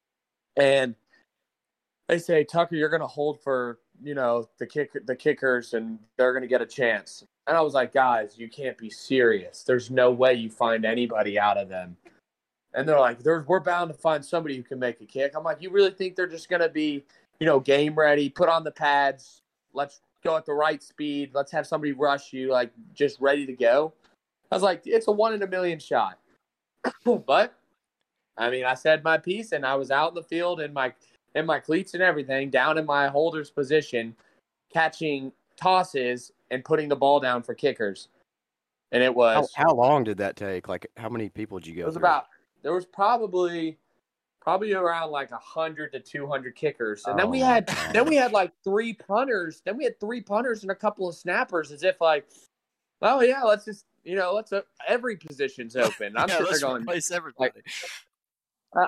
[0.58, 0.96] And
[2.08, 6.34] they say, Tucker, you're to hold for you know the kick the kickers, and they're
[6.44, 7.24] to get a chance.
[7.48, 9.64] And I was like, guys, you can't be serious.
[9.64, 11.98] There's no way you find anybody out of them.
[12.74, 15.34] And they're like, we're bound to find somebody who can make a kick.
[15.36, 17.04] I'm like, you really think they're just to be,
[17.40, 19.42] you know, game ready, put on the pads,
[19.74, 21.32] let's go at the right speed.
[21.34, 23.94] Let's have somebody rush you, like just ready to go.
[24.52, 26.18] I was like, it's a one in a million shot.
[27.26, 27.54] but
[28.38, 30.94] I mean, I said my piece and I was out in the field and my
[31.36, 34.16] in my cleats and everything, down in my holder's position,
[34.72, 38.08] catching tosses and putting the ball down for kickers.
[38.92, 40.68] And it was how long did that take?
[40.68, 42.02] Like, how many people did you go it was through?
[42.02, 42.28] about
[42.62, 43.78] there was probably
[44.40, 47.94] probably around like a hundred to two hundred kickers, and then Oh we had God.
[47.94, 49.62] then we had like three punters.
[49.66, 52.28] Then we had three punters and a couple of snappers, as if like,
[53.02, 56.16] oh yeah, let's just you know let's uh, every position's open.
[56.16, 57.52] I'm yeah, let's going, replace everybody.
[57.66, 57.72] I-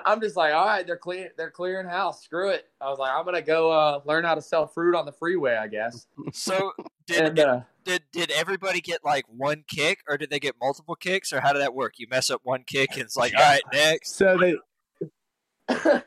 [0.04, 2.22] I'm just like, all right, they're clean, they're clearing house.
[2.24, 2.66] Screw it.
[2.80, 5.54] I was like, I'm gonna go uh, learn how to sell fruit on the freeway,
[5.56, 6.06] I guess.
[6.32, 6.72] so
[7.06, 10.96] did, And uh, did did everybody get like one kick, or did they get multiple
[10.96, 11.94] kicks, or how did that work?
[11.98, 14.16] You mess up one kick, and it's like, all right, next.
[14.16, 14.56] so they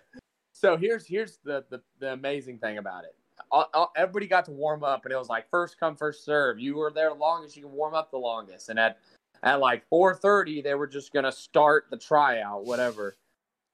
[0.53, 3.15] so here's here's the, the the amazing thing about it
[3.51, 6.59] All- all- everybody got to warm up and it was like first come first serve
[6.59, 8.97] you were there the longest you can warm up the longest and at
[9.43, 13.15] at like 4.30 they were just going to start the tryout whatever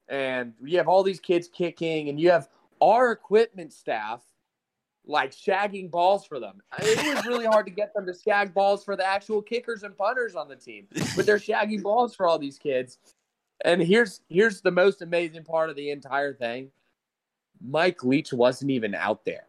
[0.08, 2.48] and you have all these kids kicking and you have
[2.80, 4.22] our equipment staff
[5.08, 8.84] like shagging balls for them it was really hard to get them to shag balls
[8.84, 12.38] for the actual kickers and punters on the team but they're shagging balls for all
[12.38, 12.98] these kids
[13.64, 16.70] and here's here's the most amazing part of the entire thing.
[17.60, 19.46] Mike Leach wasn't even out there.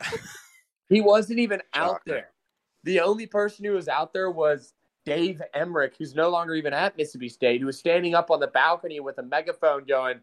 [0.88, 2.30] he wasn't even out there.
[2.84, 4.72] The only person who was out there was
[5.04, 8.46] Dave Emmerich, who's no longer even at Mississippi State, who was standing up on the
[8.46, 10.20] balcony with a megaphone going,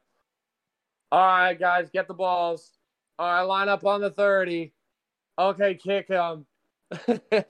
[1.11, 2.71] All right, guys, get the balls.
[3.17, 4.73] All right, line up on the 30.
[5.37, 6.45] Okay, kick them.
[7.07, 7.45] and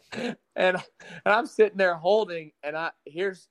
[0.55, 0.83] and
[1.25, 3.47] I'm sitting there holding, and I here's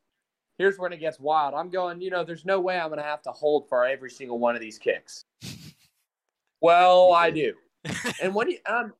[0.59, 1.55] here's when it gets wild.
[1.55, 4.11] I'm going, you know, there's no way I'm going to have to hold for every
[4.11, 5.25] single one of these kicks.
[6.61, 7.55] well, I do.
[8.21, 8.93] And when you, um,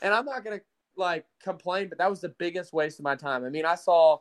[0.00, 0.64] and I'm not going to
[0.96, 3.44] like complain, but that was the biggest waste of my time.
[3.44, 4.18] I mean, I saw,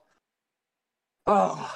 [1.28, 1.76] oh,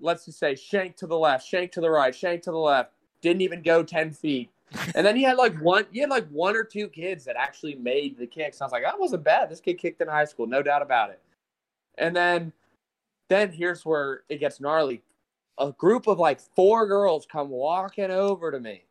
[0.00, 2.92] let's just say shank to the left, shank to the right, shank to the left.
[3.22, 4.50] Didn't even go 10 feet.
[4.94, 7.76] And then he had like one, he had like one or two kids that actually
[7.76, 8.60] made the kicks.
[8.60, 9.48] I was like, that wasn't bad.
[9.48, 11.20] This kid kicked in high school, no doubt about it.
[11.98, 12.52] And then,
[13.28, 15.02] then here's where it gets gnarly.
[15.58, 18.85] A group of like four girls come walking over to me.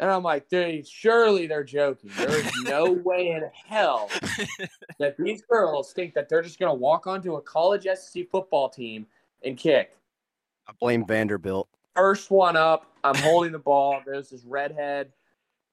[0.00, 2.10] And I'm like, they surely they're joking.
[2.16, 4.10] There's no way in hell
[4.98, 9.06] that these girls think that they're just gonna walk onto a college SEC football team
[9.44, 9.98] and kick.
[10.66, 11.68] I blame Vanderbilt.
[11.94, 14.00] First one up, I'm holding the ball.
[14.06, 15.12] There's this redhead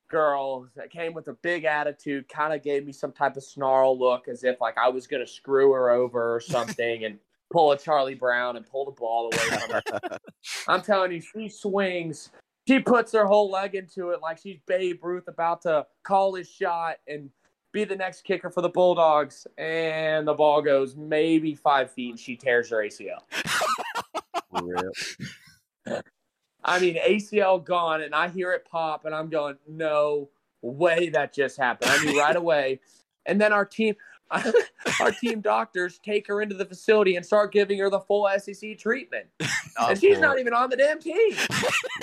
[0.10, 3.98] girl that came with a big attitude, kind of gave me some type of snarl
[3.98, 7.18] look as if like I was gonna screw her over or something and
[7.50, 10.18] pull a Charlie Brown and pull the ball away from her.
[10.68, 12.30] I'm telling you, she swings.
[12.67, 16.49] She puts her whole leg into it like she's Babe Ruth about to call his
[16.49, 17.30] shot and
[17.71, 19.47] be the next kicker for the Bulldogs.
[19.58, 23.19] And the ball goes maybe five feet and she tears her ACL.
[26.63, 30.30] I mean, ACL gone, and I hear it pop, and I'm going, no
[30.62, 31.91] way that just happened.
[31.91, 32.82] I knew right away.
[33.25, 33.95] And then our team,
[34.32, 38.77] our team doctors take her into the facility and start giving her the full SEC
[38.77, 39.27] treatment,
[39.80, 41.32] and she's not even on the damn team.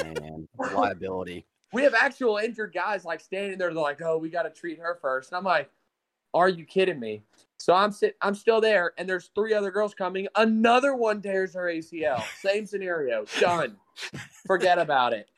[0.02, 0.33] man
[0.72, 1.46] liability.
[1.72, 3.72] We have actual injured guys like standing there.
[3.72, 5.32] They're like, "Oh, we got to treat her first.
[5.32, 5.70] and I'm like,
[6.32, 7.22] "Are you kidding me?"
[7.58, 10.28] So I'm sit, I'm still there, and there's three other girls coming.
[10.36, 12.22] Another one tears her ACL.
[12.40, 13.24] Same scenario.
[13.40, 13.76] Done.
[14.46, 15.28] Forget about it.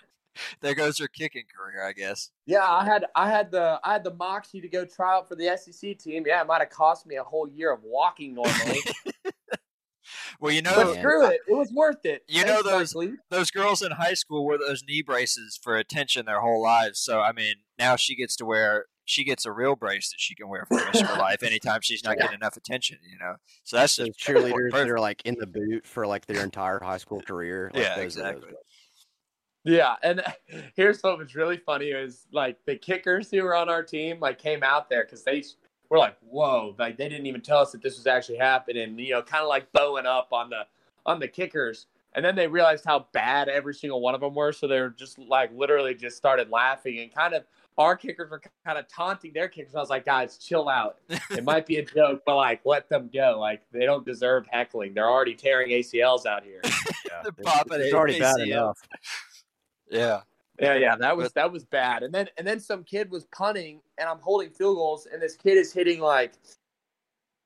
[0.60, 2.30] There goes her kicking career, I guess.
[2.46, 5.34] Yeah, I had I had the I had the moxie to go try out for
[5.34, 6.24] the SEC team.
[6.26, 8.80] Yeah, it might have cost me a whole year of walking normally,
[10.40, 10.94] Well, you know, but man.
[11.02, 12.22] screw it, it was worth it.
[12.28, 13.16] You know those- Mike Lee.
[13.30, 16.98] those girls in high school wore those knee braces for attention their whole lives.
[17.00, 20.34] So I mean, now she gets to wear she gets a real brace that she
[20.34, 22.24] can wear for the rest of her life anytime she's not Yeah.
[22.24, 22.98] getting enough attention.
[23.08, 26.26] You know, so that's Those just cheerleaders that are like in the boot for like
[26.26, 27.70] their entire high school career.
[27.72, 28.52] Like, Yeah, those are those exactly.
[29.64, 30.22] Yeah, and
[30.76, 34.38] here's what was really funny is like the kickers who were on our team like
[34.38, 35.42] came out there because they
[35.90, 38.98] were like, "Whoa!" Like they didn't even tell us that this was actually happening.
[38.98, 40.66] You know, kind of like bowing up on the
[41.04, 44.52] on the kickers, and then they realized how bad every single one of them were.
[44.52, 47.44] So they were just like literally just started laughing and kind of
[47.78, 49.74] our kickers were kind of taunting their kickers.
[49.74, 50.96] I was like, "Guys, chill out.
[51.30, 53.36] It might be a joke, but like let them go.
[53.38, 54.94] Like they don't deserve heckling.
[54.94, 56.60] They're already tearing ACLs out here."
[57.08, 58.78] Yeah, The it's- popping it's already bad enough.
[59.90, 60.22] yeah.
[60.60, 62.02] Yeah, yeah, that was that was bad.
[62.02, 65.36] And then and then some kid was punting, and I'm holding field goals, and this
[65.36, 66.32] kid is hitting like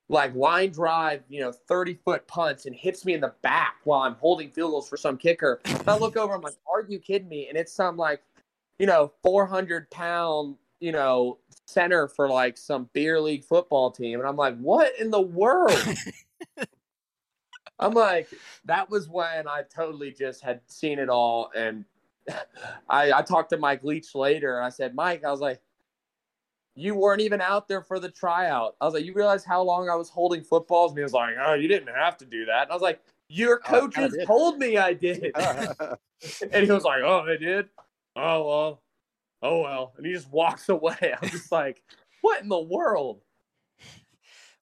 [0.09, 4.03] like line drive, you know, 30 foot punts, and hits me in the back while
[4.03, 5.61] I'm holding field goals for some kicker.
[5.65, 8.23] And I look over, I'm like, "Are you kidding me?" And it's some like,
[8.79, 14.29] you know, 400 pound, you know, center for like some beer league football team, and
[14.29, 15.73] I'm like, "What in the world?"
[17.79, 18.29] I'm like,
[18.67, 21.85] that was when I totally just had seen it all, and
[22.89, 25.61] I, I talked to Mike Leach later and I said, Mike, I was like,
[26.75, 28.77] you weren't even out there for the tryout.
[28.81, 30.93] I was like, you realize how long I was holding footballs?
[30.93, 32.63] And he was like, oh, you didn't have to do that.
[32.63, 34.27] And I was like, your Oh, coaches did.
[34.27, 35.33] told me I did.
[35.37, 37.69] and he was like, oh, they did?
[38.17, 38.83] Oh, well.
[39.43, 39.93] Oh, well.
[39.97, 41.15] And he just walks away.
[41.21, 41.83] I'm just like,
[42.23, 43.21] what in the world?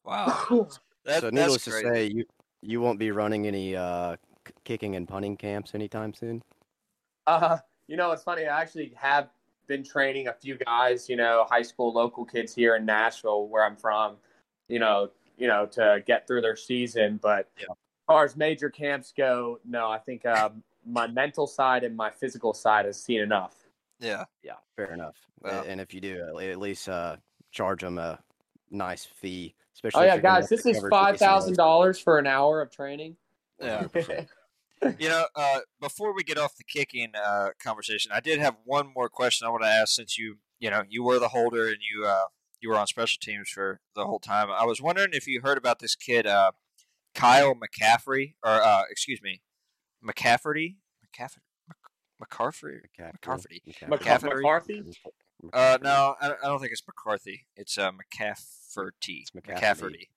[0.05, 0.69] Wow.
[1.05, 2.27] That, so that's needless to say, you
[2.61, 4.17] you won't be running any uh,
[4.65, 6.43] kicking and punting camps anytime soon.
[7.29, 8.47] Uh, you know, it's funny.
[8.47, 9.29] I actually have
[9.67, 13.65] been training a few guys, you know, high school local kids here in Nashville, where
[13.65, 14.17] I'm from,
[14.69, 17.19] you know, you know, to get through their season.
[17.23, 17.67] But Yeah.
[17.71, 22.11] as far as major camps go, no, I think um, my mental side and my
[22.11, 23.55] physical side has seen enough.
[24.01, 24.25] Yeah.
[24.43, 25.17] Yeah, fair enough.
[25.45, 27.17] A- Well- and if you do, at- at least uh,
[27.51, 28.19] charge them a
[28.71, 29.55] nice fee.
[29.75, 31.19] Especially Oh yeah, guys, this is cover five CCLs.
[31.19, 33.17] thousand dollars for an hour of training.
[33.61, 33.87] Yeah.
[34.99, 38.93] You know, uh, before we get off the kicking uh, conversation, I did have one
[38.95, 39.95] more question I want to ask.
[39.95, 42.25] Since you, you know, you were the holder and you, uh,
[42.61, 44.49] you were on special teams for the whole time.
[44.51, 46.53] I was wondering if you heard about this kid, uh,
[47.15, 49.41] Kyle McCaffrey, or uh, excuse me,
[50.05, 51.39] McCafferty, McCafferty,
[52.21, 52.81] McCarthy.
[52.99, 53.63] McCarthy.
[53.67, 54.43] McCa- McCaffrey?
[54.43, 54.83] McCarthy?
[55.53, 57.47] Uh, no, I, I don't think it's McCarthy.
[57.57, 59.23] It's uh, McCafferty.
[59.23, 59.61] It's McCafferty.
[59.61, 60.09] McCafferty.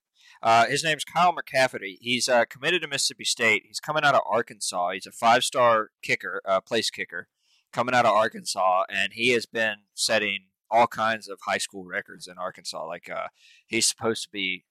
[0.43, 1.97] Uh, his name's Kyle McCafferty.
[2.01, 3.63] He's uh, committed to Mississippi State.
[3.67, 4.91] He's coming out of Arkansas.
[4.91, 7.27] He's a five-star kicker, uh, place kicker,
[7.71, 12.27] coming out of Arkansas, and he has been setting all kinds of high school records
[12.27, 12.85] in Arkansas.
[12.85, 13.27] Like uh,
[13.67, 14.65] he's supposed to be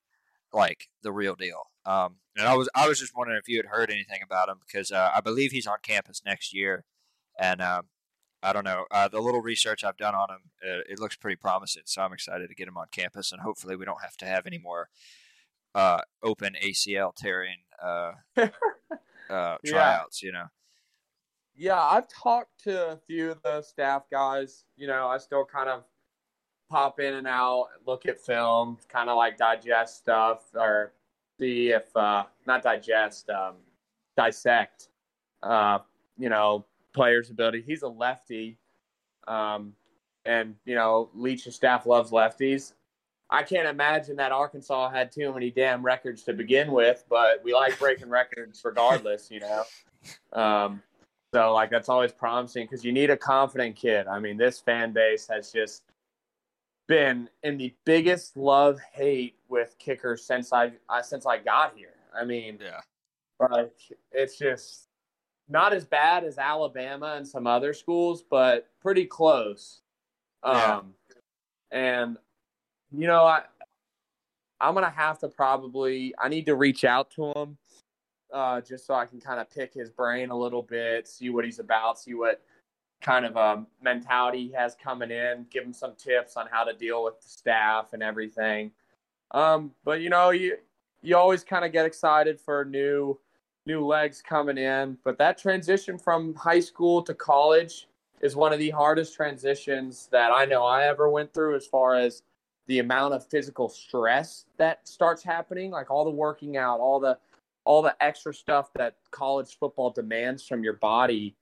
[0.53, 1.71] like the real deal.
[1.85, 4.57] Um, and I was I was just wondering if you had heard anything about him
[4.67, 6.85] because uh, I believe he's on campus next year,
[7.39, 7.87] and um,
[8.43, 8.87] I don't know.
[8.91, 11.83] Uh, the little research I've done on him, uh, it looks pretty promising.
[11.87, 14.47] So I'm excited to get him on campus, and hopefully we don't have to have
[14.47, 14.89] any more
[15.75, 18.49] uh, open ACL tearing uh, uh,
[19.29, 19.57] Yeah.
[19.65, 20.23] tryouts.
[20.23, 20.47] You know.
[21.57, 24.65] Yeah, I've talked to a few of the staff guys.
[24.77, 25.85] You know, I still kind of
[26.71, 30.93] pop in and out, look at film, kind of like digest stuff or
[31.39, 33.57] see if uh not digest, um
[34.17, 34.89] dissect
[35.43, 35.79] uh,
[36.19, 37.63] you know, players' ability.
[37.67, 38.59] He's a lefty.
[39.27, 39.75] Um
[40.27, 42.75] and, you know, Leach's staff loves lefties.
[43.33, 47.55] I can't imagine that Arkansas had too many damn records to begin with, but we
[47.55, 49.63] like breaking records regardless, you know.
[50.33, 50.83] Um,
[51.33, 54.09] so like that's always promising because you need a confident kid.
[54.09, 55.85] I mean, this fan base has just
[56.89, 61.95] been in the biggest love hate with kickers since I, I since I got here.
[62.13, 62.81] I mean, Yeah.
[63.39, 63.77] like
[64.11, 64.89] it's just
[65.49, 69.83] not as bad as Alabama and some other schools, but pretty close.
[70.45, 70.79] Yeah.
[70.79, 70.95] Um,
[71.71, 72.17] and
[72.93, 73.43] you know, I
[74.61, 77.57] I'm gonna have to probably I need to reach out to him
[78.33, 81.45] uh, just so I can kind of pick his brain a little bit, see what
[81.45, 82.43] he's about, see what
[83.01, 86.75] kind of um, mentality he has coming in, give him some tips on how to
[86.75, 88.71] deal with the staff and everything.
[89.33, 90.57] Um, but you know, you
[91.03, 93.19] you always kind of get excited for new
[93.67, 97.89] new legs coming in, but that transition from high school to college
[98.21, 101.95] is one of the hardest transitions that I know I ever went through as far
[101.95, 102.23] as
[102.71, 107.19] the amount of physical stress that starts happening, like all the working out, all the
[107.65, 111.35] all the extra stuff that college football demands from your body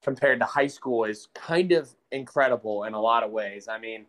[0.00, 3.66] compared to high school is kind of incredible in a lot of ways.
[3.66, 4.06] I mean,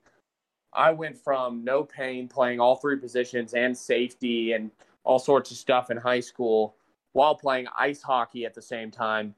[0.71, 4.69] I went from no pain playing all three positions and safety and
[5.03, 6.75] all sorts of stuff in high school
[7.13, 9.33] while playing ice hockey at the same time,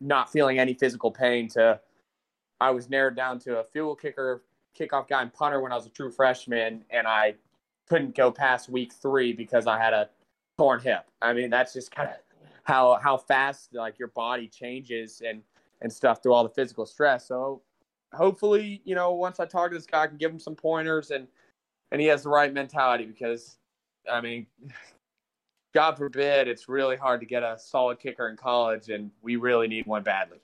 [0.00, 1.80] not feeling any physical pain to
[2.60, 4.42] I was narrowed down to a fuel kicker,
[4.78, 7.34] kickoff guy and punter when I was a true freshman and I
[7.88, 10.08] couldn't go past week 3 because I had a
[10.58, 11.06] torn hip.
[11.22, 12.16] I mean, that's just kind of
[12.64, 15.42] how how fast like your body changes and
[15.82, 17.26] and stuff through all the physical stress.
[17.26, 17.62] So
[18.12, 21.10] hopefully, you know, once I talk to this guy, I can give him some pointers
[21.10, 21.28] and
[21.92, 23.58] and he has the right mentality because
[24.10, 24.46] I mean,
[25.74, 29.68] God forbid, it's really hard to get a solid kicker in college, and we really
[29.68, 30.38] need one badly.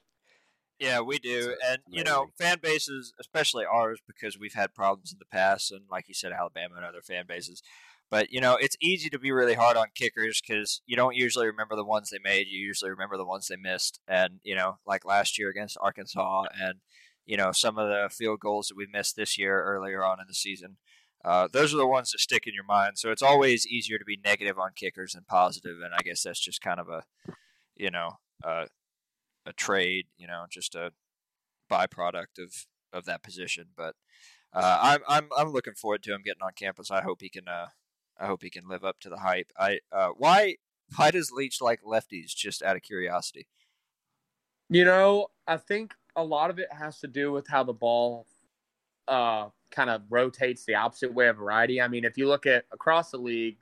[0.82, 5.20] Yeah, we do, and you know, fan bases, especially ours, because we've had problems in
[5.20, 7.62] the past, and like you said, Alabama and other fan bases.
[8.10, 11.46] But you know, it's easy to be really hard on kickers because you don't usually
[11.46, 12.48] remember the ones they made.
[12.48, 16.46] You usually remember the ones they missed, and you know, like last year against Arkansas,
[16.60, 16.80] and
[17.26, 20.26] you know, some of the field goals that we missed this year earlier on in
[20.26, 20.78] the season.
[21.24, 22.98] Uh, those are the ones that stick in your mind.
[22.98, 25.76] So it's always easier to be negative on kickers than positive.
[25.76, 27.04] positive, and I guess that's just kind of a,
[27.76, 28.64] you know, uh,
[29.46, 30.92] a trade, you know, just a
[31.70, 33.68] byproduct of of that position.
[33.76, 33.94] But
[34.52, 36.90] uh, I'm I'm I'm looking forward to him getting on campus.
[36.90, 37.48] I hope he can.
[37.48, 37.68] Uh,
[38.18, 39.50] I hope he can live up to the hype.
[39.58, 40.56] I uh, why
[40.96, 42.34] why does Leach like lefties?
[42.34, 43.46] Just out of curiosity.
[44.68, 48.26] You know, I think a lot of it has to do with how the ball
[49.08, 51.80] uh, kind of rotates the opposite way of variety.
[51.80, 53.56] I mean, if you look at across the league,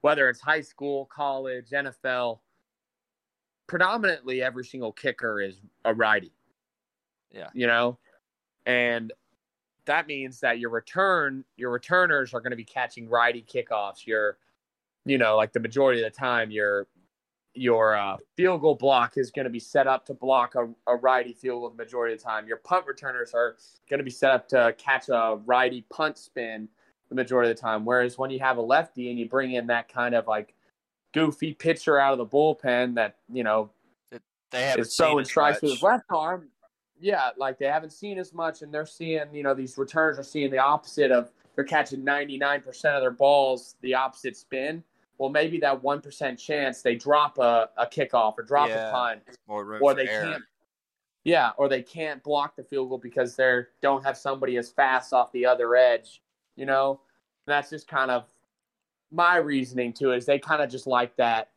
[0.00, 2.40] whether it's high school, college, NFL,
[3.66, 6.32] predominantly every single kicker is a righty.
[7.30, 7.48] Yeah.
[7.52, 7.98] You know,
[8.66, 9.12] and
[9.86, 14.06] that means that your return, your returners are going to be catching righty kickoffs.
[14.06, 14.38] Your,
[15.04, 16.86] you know, like the majority of the time, your
[17.56, 20.96] your uh, field goal block is going to be set up to block a, a
[20.96, 22.48] righty field goal the majority of the time.
[22.48, 23.56] Your punt returners are
[23.88, 26.68] going to be set up to catch a righty punt spin
[27.08, 27.84] the majority of the time.
[27.84, 30.54] Whereas when you have a lefty and you bring in that kind of like
[31.14, 33.70] goofy pitcher out of the bullpen that you know
[34.50, 36.48] They haven't is throwing strikes with his left arm.
[37.00, 40.22] Yeah, like they haven't seen as much, and they're seeing, you know, these returners are
[40.22, 44.82] seeing the opposite of they're catching 99% of their balls the opposite spin.
[45.18, 48.88] Well, maybe that 1% chance they drop a, a kickoff or drop Yeah.
[48.88, 50.24] a punt, room or they error.
[50.32, 50.42] can't.
[51.24, 55.12] Yeah, or they can't block the field goal because they don't have somebody as fast
[55.12, 56.22] off the other edge.
[56.56, 57.00] You know,
[57.46, 58.26] and that's just kind of
[59.10, 61.50] my reasoning to is they kind of just like that,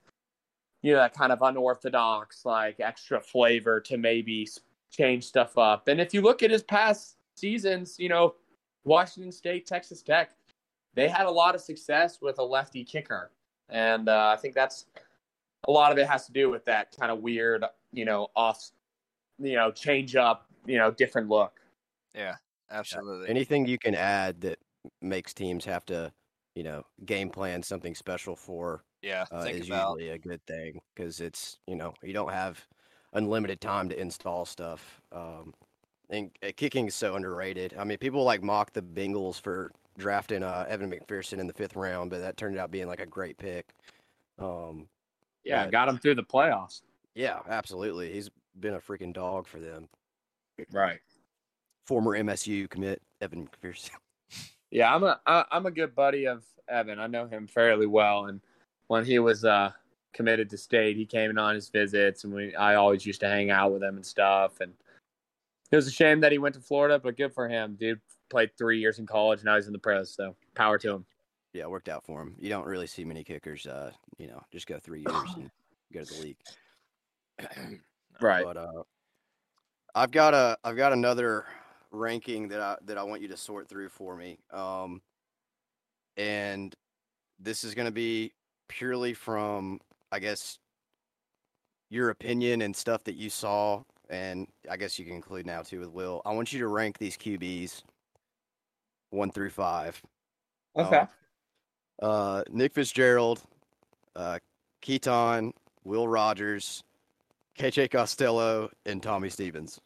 [0.82, 4.48] you know, that kind of unorthodox, like extra flavor to maybe
[4.91, 5.88] change stuff up.
[5.88, 8.36] And if you look at his past seasons, you know,
[8.86, 10.32] Washington State, Texas Tech,
[10.93, 13.32] they had a lot of success with a lefty kicker,
[13.70, 14.86] and uh, I think that's
[15.68, 18.72] a lot of it has to do with that kind of weird, you know, off,
[19.38, 21.60] you know, change up, you know, different look.
[22.16, 22.36] Yeah,
[22.72, 23.30] absolutely.
[23.30, 24.60] Anything you can add that
[25.02, 26.12] makes teams have to,
[26.58, 30.43] you know, game plan something special for yeah, uh, think is about usually a good
[30.47, 32.66] thing because it's you know you don't have
[33.14, 34.99] unlimited time to install stuff.
[35.12, 35.53] Um,
[36.10, 37.76] and uh, kicking is so underrated.
[37.78, 41.76] I mean, people like mock the Bengals for drafting uh, Evan McPherson in the fifth
[41.76, 43.68] round, but that turned out being like a great pick.
[44.39, 44.88] Um,
[45.43, 45.70] Yeah, Yeah.
[45.70, 46.82] got him through the playoffs.
[47.14, 48.12] yeah, absolutely.
[48.12, 49.89] He's been a freaking dog for them.
[50.72, 51.01] Right.
[51.86, 53.91] Former MSU commit Evan McPherson.
[54.72, 56.99] Yeah, I'm a I, I'm a good buddy of Evan.
[56.99, 58.41] I know him fairly well, and
[58.88, 59.72] when he was uh,
[60.13, 63.30] committed to state, he came in on his visits, and we I always used to
[63.30, 64.59] hang out with him and stuff.
[64.59, 64.74] And
[65.72, 68.01] it was a shame that he went to Florida, but good for him, dude.
[68.30, 70.13] Played three years in college, now he's in the pros.
[70.13, 71.05] So power to him.
[71.53, 72.36] Yeah, it worked out for him.
[72.38, 75.49] You don't really see many kickers, uh, you know, just go three years and
[75.93, 76.38] go to the league.
[78.20, 78.43] Right.
[78.43, 78.84] But uh,
[79.95, 81.45] I've got a I've got another
[81.92, 84.38] ranking that I that I want you to sort through for me.
[84.52, 85.02] Um,
[86.16, 86.74] and
[87.40, 88.34] this is going to be
[88.68, 89.80] purely from
[90.12, 90.58] I guess
[91.90, 95.80] your opinion and stuff that you saw, and I guess you can include now too
[95.80, 96.22] with Will.
[96.26, 97.84] I want you to rank these QBs
[99.10, 100.02] one through five.
[100.76, 100.98] Okay.
[100.98, 101.08] Um,
[102.02, 103.42] uh, Nick Fitzgerald,
[104.16, 104.40] uh,
[104.82, 106.84] Keaton, Will Rogers,
[107.58, 109.80] KJ Costello, and Tommy Stevens.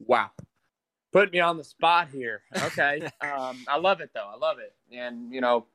[0.00, 0.30] Wow.
[1.12, 2.42] Put me on the spot here.
[2.62, 3.02] Okay.
[3.20, 4.30] um, I love it though.
[4.32, 4.74] I love it.
[4.92, 5.66] And you know,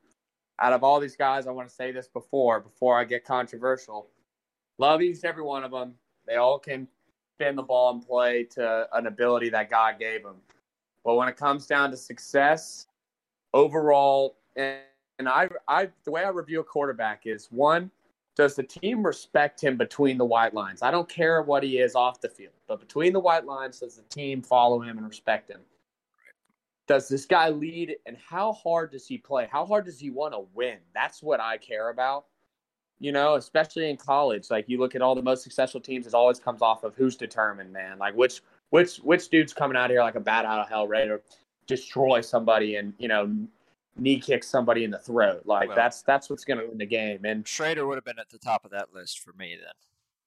[0.60, 4.08] out of all these guys, I want to say this before before I get controversial.
[4.78, 5.94] Love each every one of them.
[6.26, 6.88] They all can
[7.34, 10.36] spin the ball and play to an ability that God gave them.
[11.04, 12.86] But when it comes down to success,
[13.52, 14.78] overall, and,
[15.18, 17.90] and I, I, the way I review a quarterback is one,
[18.36, 20.82] does the team respect him between the white lines?
[20.82, 23.96] I don't care what he is off the field, but between the white lines, does
[23.96, 25.60] the team follow him and respect him?
[26.86, 29.48] Does this guy lead and how hard does he play?
[29.50, 30.78] How hard does he want to win?
[30.94, 32.26] That's what I care about.
[33.00, 34.50] You know, especially in college.
[34.50, 37.16] Like you look at all the most successful teams, it always comes off of who's
[37.16, 37.98] determined, man.
[37.98, 41.08] Like which which which dude's coming out here like a bat out of hell, ready
[41.08, 41.20] to
[41.66, 43.34] destroy somebody and, you know,
[43.96, 45.42] knee kick somebody in the throat.
[45.44, 47.24] Like Well- that's that's what's gonna win the game.
[47.24, 49.72] And Shrader would have been at the top of that list for me then.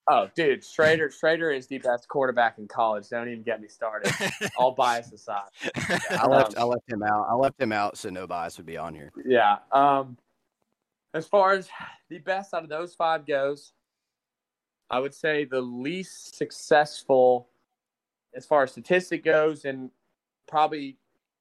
[0.09, 3.09] Oh, dude, Shrader, Shrader is the best quarterback in college.
[3.09, 4.13] Don't even get me started.
[4.57, 5.49] All bias aside.
[6.09, 7.27] I left Um, I left him out.
[7.29, 9.11] I left him out so no bias would be on here.
[9.25, 9.57] Yeah.
[9.73, 10.17] Um,
[11.13, 11.67] as far as
[12.09, 13.73] the best out of those five goes,
[14.89, 17.49] I would say the least successful,
[18.33, 19.91] as far as statistic goes, and
[20.47, 20.97] probably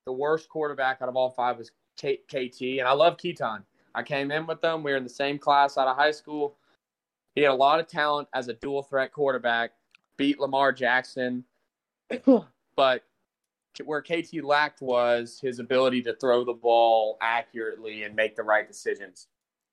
[0.06, 2.78] the worst quarterback out of all five was K- KT.
[2.78, 3.64] And I love Keaton.
[3.94, 4.82] I came in with them.
[4.82, 6.56] We were in the same class out of high school.
[7.34, 9.72] He had a lot of talent as a dual threat quarterback.
[10.16, 11.44] Beat Lamar Jackson,
[12.76, 13.02] but
[13.84, 18.66] where KT lacked was his ability to throw the ball accurately and make the right
[18.66, 19.28] decisions.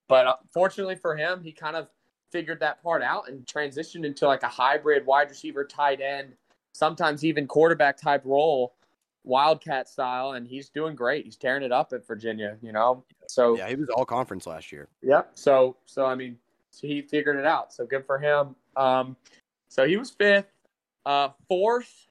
[0.10, 1.88] But uh, fortunately for him, he kind of
[2.32, 6.34] figured that part out and transitioned into like a hybrid wide receiver, tight end,
[6.74, 8.74] sometimes even quarterback type role,
[9.24, 11.26] wildcat style, and he's doing great.
[11.26, 13.04] He's tearing it up at Virginia, you know.
[13.28, 14.90] So Yeah, he was all conference last year.
[15.02, 15.32] Yep.
[15.36, 16.38] So so I mean,
[16.82, 17.74] he figured it out.
[17.74, 18.56] So good for him.
[18.76, 19.16] Um,
[19.70, 20.48] so he was fifth.
[21.06, 22.08] Uh, fourth.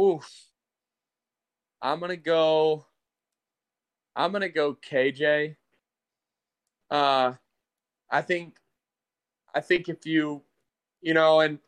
[0.00, 0.28] Oof.
[1.82, 2.86] I'm gonna go.
[4.16, 5.56] I'm gonna go KJ.
[6.90, 7.32] Uh,
[8.10, 8.56] I think,
[9.54, 10.42] I think if you,
[11.02, 11.58] you know, and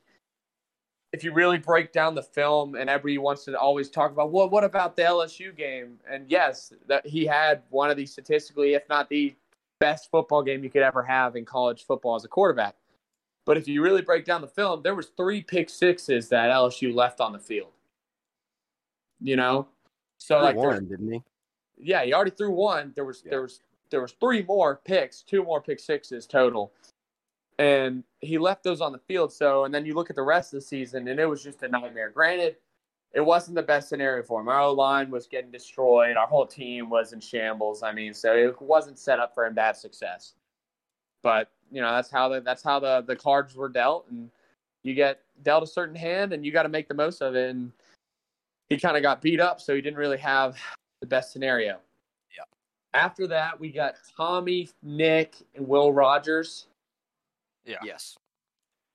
[1.17, 4.51] if you really break down the film, and everybody wants to always talk about, well,
[4.51, 5.99] what about the LSU game?
[6.09, 9.35] And yes, that he had one of the statistically, if not the
[9.81, 12.75] best football game you could ever have in college football as a quarterback.
[13.47, 16.95] But if you really break down the film, there was three pick sixes that LSU
[16.95, 17.71] left on the field.
[19.19, 19.69] You know,
[20.19, 21.23] so like one, didn't he?
[21.79, 22.93] Yeah, he already threw one.
[22.95, 23.31] There was Yeah.
[23.31, 26.73] there was there was three more picks, two more pick sixes total,
[27.59, 29.33] and he left those on the field.
[29.33, 31.63] So and then you look at the rest of the season, and it was just
[31.63, 32.11] a nightmare.
[32.11, 32.57] Granted,
[33.13, 34.49] it wasn't the best scenario for him.
[34.49, 36.17] Our O line was getting destroyed.
[36.17, 37.83] Our whole team was in shambles.
[37.83, 40.35] I mean, so it wasn't set up for him to have success.
[41.23, 44.31] But you know that's how the that's how the the cards were dealt, and
[44.83, 47.51] you get dealt a certain hand, and you got to make the most of it.
[47.51, 47.73] And
[48.69, 50.57] he kind of got beat up, so he didn't really have
[51.01, 51.79] the best scenario.
[52.37, 52.45] Yeah.
[52.95, 56.67] After that, we got Tommy, Nick, and Will Rogers.
[57.67, 57.79] Yeah.
[57.85, 58.17] Yes.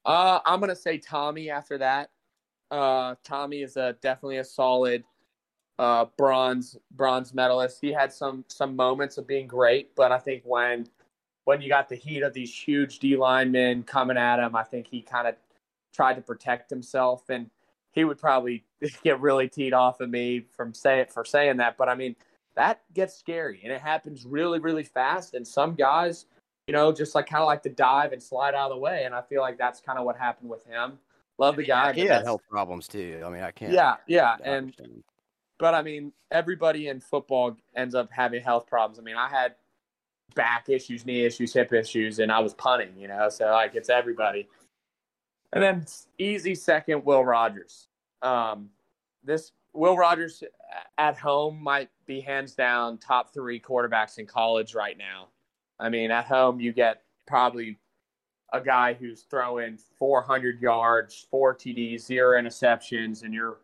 [0.05, 2.09] Uh, I'm gonna say Tommy after that.
[2.71, 5.03] Uh, Tommy is a definitely a solid
[5.77, 7.79] uh, bronze bronze medalist.
[7.81, 10.87] He had some some moments of being great, but I think when
[11.45, 14.87] when you got the heat of these huge D linemen coming at him, I think
[14.87, 15.35] he kind of
[15.93, 17.49] tried to protect himself, and
[17.91, 18.63] he would probably
[19.03, 21.77] get really teed off of me from say for saying that.
[21.77, 22.15] But I mean,
[22.55, 25.33] that gets scary, and it happens really really fast.
[25.33, 26.25] And some guys,
[26.67, 29.03] you know, just like kind of like to dive and slide out of the way,
[29.05, 30.99] and I feel like that's kind of what happened with him.
[31.37, 31.93] Love the guy.
[31.93, 33.21] He had health problems too.
[33.25, 33.73] I mean, I can't.
[33.73, 35.03] yeah, yeah, and understand.
[35.57, 38.99] but I mean, everybody in football ends up having health problems.
[38.99, 39.55] I mean, I had
[40.35, 43.89] back issues, knee issues, hip issues, and I was punting, you know, so like it's
[43.89, 44.47] everybody.
[45.53, 45.85] And then
[46.17, 47.87] easy second, Will Rogers.
[48.21, 48.69] Um,
[49.23, 50.43] this Will Rogers
[50.97, 55.27] at home might be hands down top three quarterbacks in college right now.
[55.81, 57.77] I mean, at home you get probably
[58.53, 63.57] a guy who's throwing 400 yards, four TDs, zero interceptions, and you're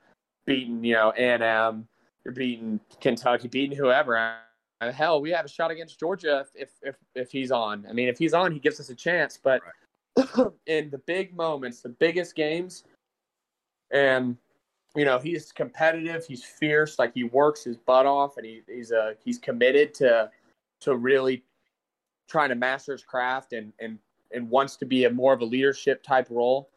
[0.46, 1.88] beating, you know, A&M,
[2.26, 4.18] you're beating Kentucky, beating whoever.
[4.18, 7.86] Uh, Hell, we have a shot against Georgia if if if he's on.
[7.90, 9.40] I mean, if he's on, he gives us a chance.
[9.42, 9.62] But
[10.68, 12.84] in the big moments, the biggest games,
[13.92, 14.38] and
[14.96, 18.92] you know, he's competitive, he's fierce, like he works his butt off, and he, he's
[18.92, 20.30] uh he's committed to
[20.82, 21.44] to really
[22.28, 24.00] trying to master his craft and and
[24.34, 26.70] and wants to be a more of a leadership type role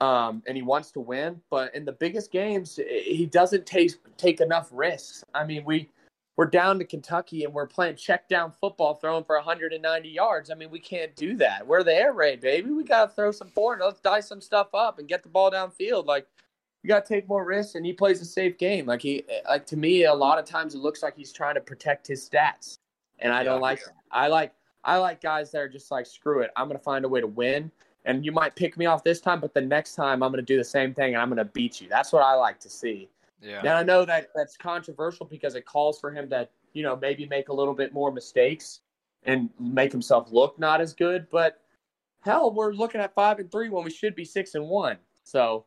[0.00, 1.40] um, and he wants to win.
[1.50, 5.24] But in the biggest games, he doesn't take take enough risks.
[5.34, 5.88] I mean, we
[6.36, 10.50] we're down to Kentucky and we're playing check down football, throwing for 190 yards.
[10.50, 11.66] I mean, we can't do that.
[11.66, 12.70] We're the air raid, baby.
[12.70, 13.80] We got to throw some forward.
[13.82, 16.06] Let's dice some stuff up and get the ball downfield.
[16.06, 16.28] Like,
[16.84, 17.74] you got to take more risks.
[17.74, 18.86] And he plays a safe game.
[18.86, 21.60] Like he, like to me, a lot of times it looks like he's trying to
[21.60, 22.78] protect his stats,
[23.18, 23.62] and I don't Yeah.
[23.62, 23.94] like that.
[24.12, 24.52] I like
[24.84, 26.50] I like guys that are just like, screw it.
[26.56, 27.70] I'm gonna find a way to win.
[28.04, 30.46] And you might pick me off this time, but the next time I'm going to
[30.46, 31.88] do the same thing and I'm going to beat you.
[31.88, 33.10] That's what I like to see.
[33.42, 33.58] Yeah.
[33.58, 37.26] And I know that that's controversial because it calls for him to, you know, maybe
[37.26, 38.80] make a little bit more mistakes
[39.24, 41.26] and make himself look not as good.
[41.30, 41.60] But
[42.20, 44.96] hell, we're looking at five and three when we should be six and one.
[45.22, 45.66] So,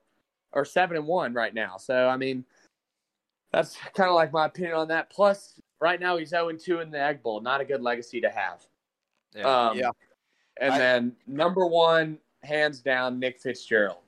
[0.53, 1.77] or seven and one right now.
[1.77, 2.43] So, I mean,
[3.51, 5.09] that's kind of like my opinion on that.
[5.09, 7.41] Plus, right now he's 0 2 in the Egg Bowl.
[7.41, 8.65] Not a good legacy to have.
[9.35, 9.43] Yeah.
[9.69, 9.91] Um, Yeah.
[10.57, 14.03] And I- then number one, hands down, Nick Fitzgerald.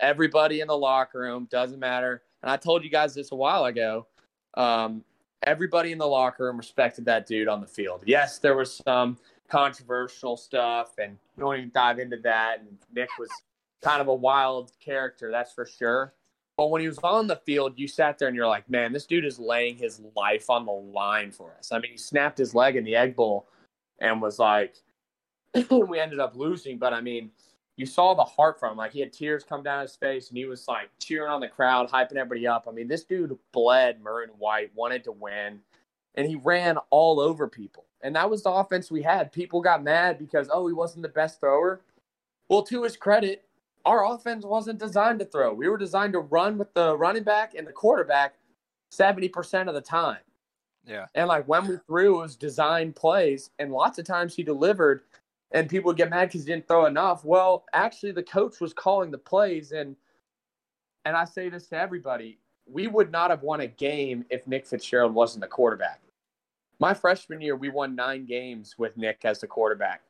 [0.00, 2.22] Everybody in the locker room doesn't matter.
[2.42, 4.06] And I told you guys this a while ago.
[4.54, 5.04] Um,
[5.42, 8.02] everybody in the locker room respected that dude on the field.
[8.06, 12.60] Yes, there was some controversial stuff, and we won't even dive into that.
[12.60, 13.30] And Nick was
[13.82, 16.14] kind of a wild character, that's for sure.
[16.60, 19.06] But when he was on the field, you sat there and you're like, man, this
[19.06, 21.72] dude is laying his life on the line for us.
[21.72, 23.48] I mean, he snapped his leg in the Egg Bowl
[23.98, 24.74] and was like,
[25.70, 27.30] we ended up losing, but I mean,
[27.78, 28.76] you saw the heart from him.
[28.76, 31.48] Like he had tears come down his face, and he was like cheering on the
[31.48, 32.66] crowd, hyping everybody up.
[32.68, 35.60] I mean, this dude bled maroon white, wanted to win,
[36.16, 37.86] and he ran all over people.
[38.02, 39.32] And that was the offense we had.
[39.32, 41.80] People got mad because oh, he wasn't the best thrower.
[42.50, 43.46] Well, to his credit,
[43.84, 45.52] our offense wasn't designed to throw.
[45.52, 48.34] We were designed to run with the running back and the quarterback
[48.90, 50.18] seventy percent of the time.
[50.86, 51.06] Yeah.
[51.14, 55.02] And like when we threw, it was designed plays, and lots of times he delivered,
[55.52, 57.24] and people would get mad because he didn't throw enough.
[57.24, 59.96] Well, actually, the coach was calling the plays, and
[61.04, 64.66] and I say this to everybody: we would not have won a game if Nick
[64.66, 66.00] Fitzgerald wasn't the quarterback.
[66.78, 70.02] My freshman year, we won nine games with Nick as the quarterback.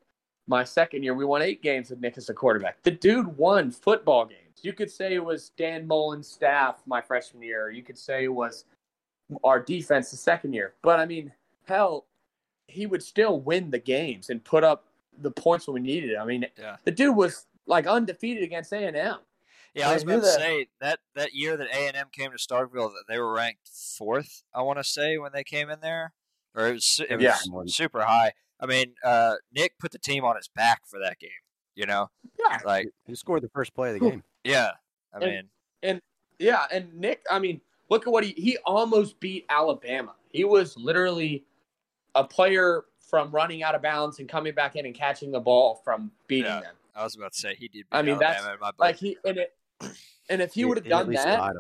[0.47, 2.83] My second year, we won eight games with Nick as a quarterback.
[2.83, 4.59] The dude won football games.
[4.63, 7.71] You could say it was Dan Mullen's staff my freshman year.
[7.71, 8.65] You could say it was
[9.45, 10.75] our defense the second year.
[10.83, 11.33] But I mean,
[11.67, 12.07] hell,
[12.67, 14.87] he would still win the games and put up
[15.23, 16.11] the points when we needed.
[16.11, 16.17] It.
[16.19, 16.77] I mean, Yeah.
[16.85, 19.19] the dude was like undefeated against A and M.
[19.75, 22.33] Yeah, I was about to that- say that that year that A and M came
[22.33, 24.43] to Starkville, that they were ranked fourth.
[24.53, 26.13] I want to say when they came in there,
[26.57, 27.37] or it was it was Yeah.
[27.67, 28.33] super high.
[28.61, 31.31] I mean, uh, Nick put the team on his back for that game.
[31.77, 34.23] You know, Yeah, like Who scored the first play of the game?
[34.45, 34.73] yeah,
[35.15, 35.49] I And- mean,
[35.83, 36.03] and
[36.39, 36.67] yeah.
[36.71, 40.15] And Nick, I mean, look at what he he almost beat Alabama.
[40.29, 41.45] He was literally
[42.15, 45.77] a player from running out of bounds and coming back in and catching the ball
[45.85, 46.61] from beating Yeah.
[46.61, 46.75] them.
[46.95, 47.89] I was about to say he did.
[47.91, 48.71] Beat I mean, that's- Alabama in my.
[48.79, 49.57] Like he and it,
[50.29, 51.55] and if he would have at done that,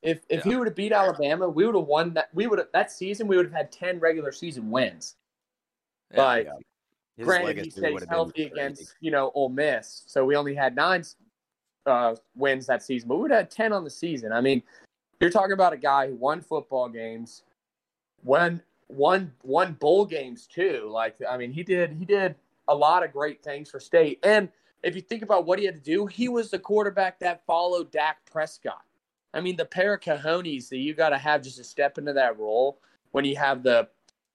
[0.00, 0.50] if if Yeah.
[0.52, 2.32] he would have beat Alabama, we would have won that.
[2.32, 3.26] We would have that season.
[3.26, 5.16] We would have had ten regular season wins.
[6.12, 6.22] Yeah.
[6.22, 6.52] like, yeah.
[7.16, 10.24] His granted, he legacy stays would have been healthy against you know Ole Miss, so
[10.24, 11.04] we only had nine
[11.84, 14.32] uh, wins that season, but we would have had ten on the season.
[14.32, 14.62] I mean,
[15.20, 17.42] you're talking about a guy who won football games,
[18.22, 20.88] won won won bowl games too.
[20.90, 22.36] Like, I mean, he did he did
[22.68, 24.18] a lot of great things for state.
[24.22, 24.48] And
[24.82, 27.90] if you think about what he had to do, he was the quarterback that followed
[27.90, 28.82] Dak Prescott.
[29.34, 32.12] I mean, the pair of cojones that you got to have just to step into
[32.14, 32.80] that role
[33.12, 33.88] when you have the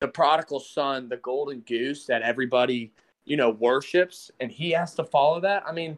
[0.05, 2.91] the prodigal son, the golden goose that everybody
[3.25, 5.63] you know worships, and he has to follow that.
[5.67, 5.97] I mean,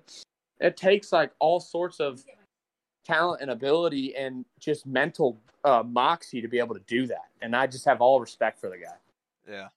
[0.61, 2.23] it takes like all sorts of
[3.05, 7.25] talent and ability and just mental uh, moxie to be able to do that.
[7.41, 8.95] And I just have all respect for the guy.
[9.49, 9.67] yeah.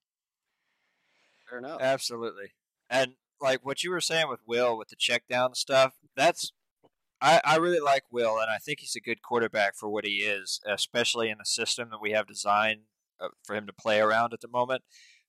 [1.48, 1.80] Fair enough.
[1.80, 2.52] Absolutely.
[2.88, 6.52] And like what you were saying with Will with the check down stuff, that's
[7.20, 10.18] I, I really like Will and I think he's a good quarterback for what he
[10.18, 12.82] is, especially in the system that we have designed
[13.44, 14.82] for him to play around at the moment.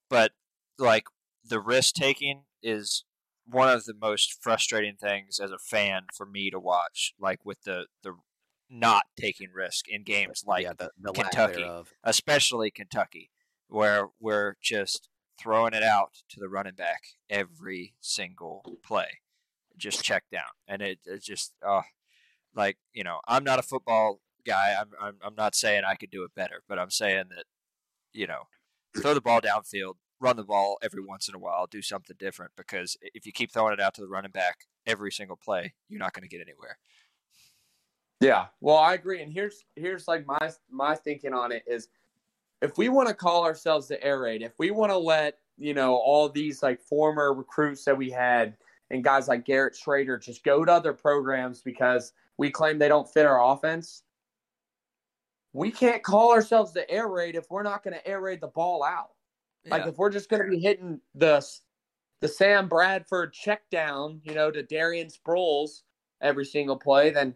[0.10, 0.32] But
[0.78, 1.06] like
[1.44, 3.06] the risk taking is
[3.46, 7.64] one of the most frustrating things as a fan for me to watch, like with
[7.64, 8.14] the the
[8.70, 11.70] not taking risk in games like yeah, the, the Kentucky.
[12.04, 13.30] especially Kentucky,
[13.68, 19.20] where we're just throwing it out to the running back every single play,
[19.78, 21.82] just check down, and it, it just uh,
[22.56, 24.76] like you know I'm not a football guy.
[24.80, 27.46] I'm, I'm I'm not saying I could do it better, but I'm saying that
[28.14, 28.44] you know
[29.02, 32.52] throw the ball downfield, run the ball every once in a while, do something different
[32.56, 36.00] because if you keep throwing it out to the running back every single play, you're
[36.00, 36.78] not going to get anywhere.
[38.20, 39.22] Yeah, well, I agree.
[39.22, 41.88] And here's here's like my my thinking on it is,
[42.62, 45.74] if we want to call ourselves the air raid, if we want to let you
[45.74, 48.56] know all these like former recruits that we had
[48.92, 53.12] and guys like Garrett Shrader just go to other programs because we claim they don't
[53.12, 54.04] fit our offense,
[55.54, 58.48] we can't call ourselves the air raid if we're not going to air raid the
[58.48, 59.12] ball out.
[59.70, 61.46] Like if we're just going to be hitting the
[62.22, 65.82] the Sam Bradford check down, you know, to Darren Sproles
[66.22, 67.36] every single play, then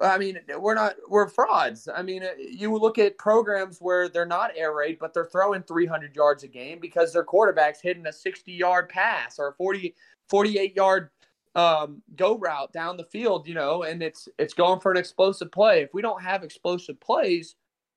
[0.00, 1.88] I mean, we're not we're frauds.
[1.92, 5.62] I mean, uh, you look at programs where they're not air raid, but they're throwing
[5.62, 9.94] 300 yards a game because their quarterback's hitting a 60 yard pass or a 40
[10.28, 11.10] 48 yard
[11.54, 15.50] um, go route down the field, you know, and it's it's going for an explosive
[15.50, 15.82] play.
[15.82, 17.56] If we don't have explosive plays,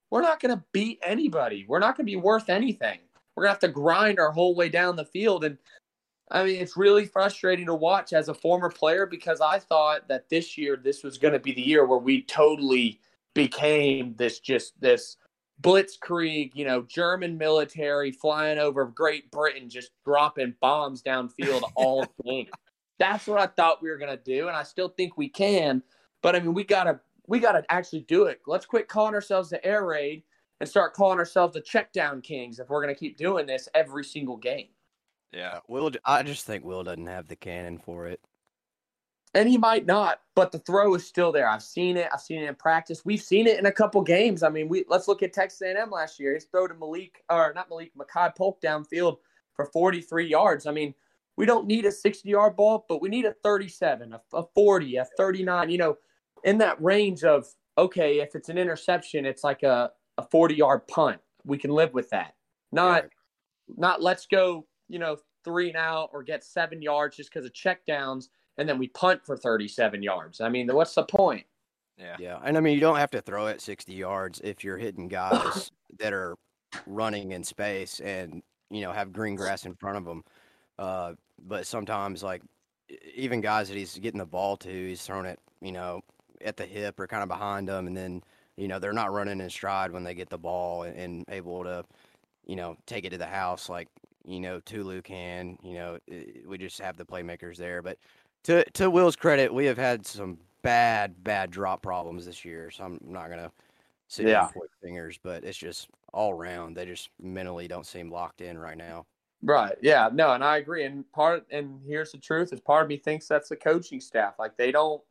[0.09, 1.65] we're not going to beat anybody.
[1.67, 2.99] We're not going to be worth anything.
[3.35, 5.57] We're going to have to grind our whole way down the field and
[6.31, 10.29] I mean, it's really frustrating to watch as a former player because I thought that
[10.29, 13.01] this year this was going to be the year where we totally
[13.33, 15.17] became this just this
[15.61, 22.47] blitzkrieg, you know, German military flying over Great Britain, just dropping bombs downfield all game.
[23.01, 25.81] That's what I thought we were going to do, and I still think we can.
[26.21, 28.41] But I mean, we gotta we gotta actually do it.
[28.45, 30.21] Let's quit calling ourselves the air raid
[30.59, 33.67] and start calling ourselves the check down kings if we're going to keep doing this
[33.73, 34.67] every single game.
[35.33, 35.57] yeah.
[35.67, 38.19] Will, I just think Will doesn't have the cannon for it.
[39.33, 41.47] and he might not, but the throw is still there.
[41.49, 42.09] I've seen it.
[42.13, 43.03] I've seen it in practice.
[43.03, 44.43] We've seen it in a couple games.
[44.43, 46.33] I mean, we let's look at Texas A&M last year.
[46.33, 49.17] He's throw to Malik or not Malik Makai Polk downfield
[49.55, 50.67] for 43 yards.
[50.67, 50.93] I mean,
[51.37, 54.95] we don't need a 60 yard ball, but we need a 37, a, a 40,
[54.97, 55.69] a 39.
[55.69, 55.97] You know,
[56.43, 57.45] in that range of
[57.77, 61.19] okay, if it's an interception, it's like a a 40 yard punt.
[61.45, 62.35] We can live with that.
[62.71, 63.05] Not
[63.77, 67.53] not let's go, you know, three and out or get seven yards just because of
[67.53, 70.41] check downs and then we punt for 37 yards.
[70.41, 71.45] I mean, what's the point?
[71.97, 72.15] Yeah.
[72.19, 75.07] Yeah, and I mean you don't have to throw it 60 yards if you're hitting
[75.07, 76.35] guys that are
[76.87, 80.23] running in space and you know have green grass in front of them.
[80.79, 81.13] Uh,
[81.43, 82.41] but sometimes like
[83.13, 86.01] even guys that he's getting the ball to, he's throwing it you know
[86.41, 88.23] at the hip or kind of behind them, and then
[88.57, 91.63] you know they're not running in stride when they get the ball and, and able
[91.63, 91.83] to
[92.45, 93.87] you know, take it to the house like
[94.25, 95.57] you know Tulu can.
[95.63, 97.81] You know, i- we just have the playmakers there.
[97.81, 97.97] But
[98.43, 102.71] to to Will's credit, we have had some bad bad drop problems this year.
[102.71, 103.51] So I'm not gonna
[104.09, 104.39] sit Yeah.
[104.39, 106.75] and point fingers, but it's just all around.
[106.77, 109.05] They just mentally don't seem locked in right now.
[109.43, 109.75] Right.
[109.81, 110.09] Yeah.
[110.13, 110.83] No, and I agree.
[110.85, 114.35] And part and here's the truth: is part of me thinks that's the coaching staff.
[114.37, 115.01] Like they don't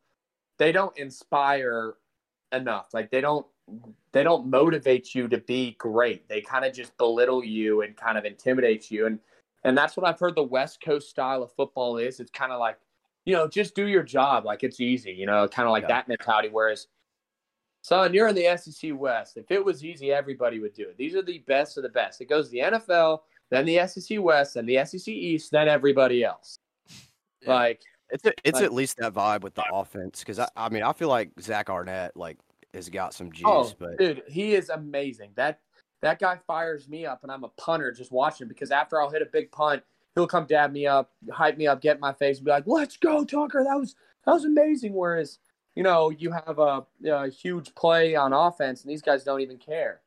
[0.59, 1.95] they don't inspire
[2.53, 2.89] enough.
[2.93, 3.47] Like they don't
[4.13, 6.29] they don't motivate you to be great.
[6.29, 9.07] They kind of just belittle you and kind of intimidate you.
[9.07, 9.19] And
[9.65, 12.21] and that's what I've heard the West Coast style of football is.
[12.21, 12.79] It's kind of like,
[13.25, 14.45] you know, just do your job.
[14.45, 15.89] Like it's easy, you know, kind of like Yeah.
[15.89, 16.49] that mentality.
[16.51, 16.87] Whereas
[17.83, 19.37] Son, you're in the SEC West.
[19.39, 20.99] If it was easy, everybody would do it.
[20.99, 22.21] These are the best of the best.
[22.21, 23.21] It goes to the NFL,
[23.51, 26.59] then the SEC West, then the SEC East, then everybody else.
[27.43, 27.55] Yeah.
[27.55, 27.81] Like,
[28.11, 30.83] It's a, it's Like- at least that vibe with the offense because I, I mean
[30.83, 32.37] I feel like Zach Arnett like
[32.75, 35.31] has got some juice, oh, but dude, he is amazing.
[35.37, 35.59] That
[36.03, 39.23] that guy fires me up, and I'm a punter just watching because after I'll hit
[39.23, 39.83] a big punt,
[40.15, 42.67] he'll come dab me up, hype me up, get in my face, and be like,
[42.67, 43.65] "Let's go, Tucker!
[43.65, 43.95] That was
[44.27, 45.39] that was amazing." Whereas,
[45.75, 49.57] you know, you have a, a huge play on offense, and these guys don't even
[49.57, 50.01] care.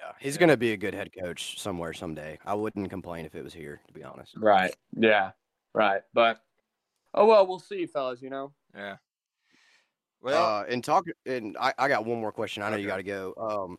[0.00, 2.38] Yeah, he's gonna be a good head coach somewhere someday.
[2.44, 4.34] I wouldn't complain if it was here, to be honest.
[4.36, 4.74] Right.
[4.96, 5.32] Yeah.
[5.74, 6.02] Right.
[6.14, 6.40] But
[7.14, 8.22] oh well, we'll see, fellas.
[8.22, 8.52] You know.
[8.74, 8.96] Yeah.
[10.22, 12.62] Well, uh, and talk, and I, I got one more question.
[12.62, 13.34] I know you got to go.
[13.38, 13.78] Um,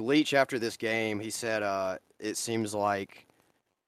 [0.00, 3.26] Leach after this game, he said, uh, it seems like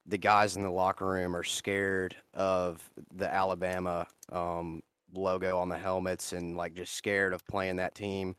[0.07, 4.83] the guys in the locker room are scared of the Alabama um,
[5.15, 8.37] logo on the helmets and like just scared of playing that team.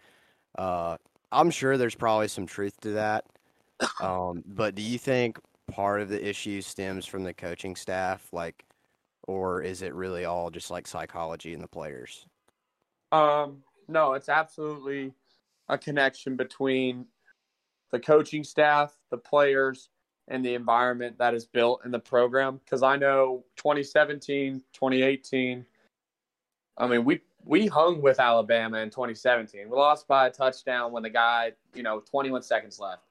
[0.57, 0.97] Uh,
[1.31, 3.25] I'm sure there's probably some truth to that.
[4.01, 5.39] Um, but do you think
[5.71, 8.65] part of the issue stems from the coaching staff, like,
[9.27, 12.25] or is it really all just like psychology and the players?
[13.11, 15.13] Um, no, it's absolutely
[15.69, 17.05] a connection between
[17.91, 19.89] the coaching staff, the players,
[20.27, 22.59] and the environment that is built in the program.
[22.63, 25.65] Because I know 2017, 2018,
[26.77, 29.69] I mean, we we hung with Alabama in 2017.
[29.69, 33.03] We lost by a touchdown when the guy, you know, 21 seconds left,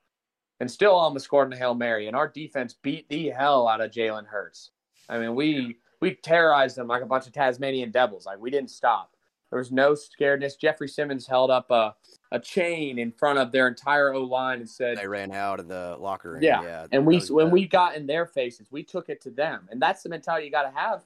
[0.60, 2.06] and still almost scored in hail mary.
[2.06, 4.70] And our defense beat the hell out of Jalen Hurts.
[5.08, 8.26] I mean, we we terrorized them like a bunch of Tasmanian devils.
[8.26, 9.12] Like we didn't stop.
[9.50, 10.58] There was no scaredness.
[10.58, 11.94] Jeffrey Simmons held up a,
[12.32, 15.68] a chain in front of their entire O line and said, they ran out of
[15.68, 16.42] the locker room.
[16.42, 19.68] Yeah, Yeah, and we when we got in their faces, we took it to them,
[19.70, 21.04] and that's the mentality you got to have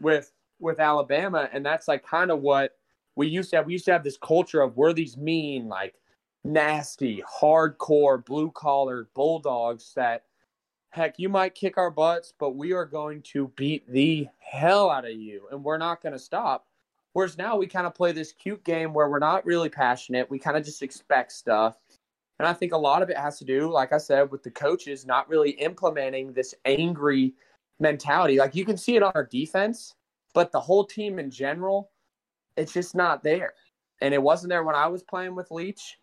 [0.00, 2.72] with with Alabama, and that's like kind of what
[3.16, 3.66] we used to have.
[3.66, 5.94] We used to have this culture of we're these mean, like
[6.44, 10.24] nasty, hardcore, blue collar bulldogs that
[10.90, 15.04] heck you might kick our butts, but we are going to beat the hell out
[15.04, 16.66] of you, and we're not going to stop.
[17.14, 20.28] Whereas now we kind of play this cute game where we're not really passionate.
[20.28, 21.78] We kind of just expect stuff.
[22.38, 24.50] And I think a lot of it has to do, like I said, with the
[24.50, 27.34] coaches not really implementing this angry
[27.78, 28.38] mentality.
[28.38, 29.94] Like you can see it on our defense,
[30.34, 31.90] but the whole team in general,
[32.56, 33.54] it's just not there.
[34.00, 35.98] And it wasn't there when I was playing with Leach.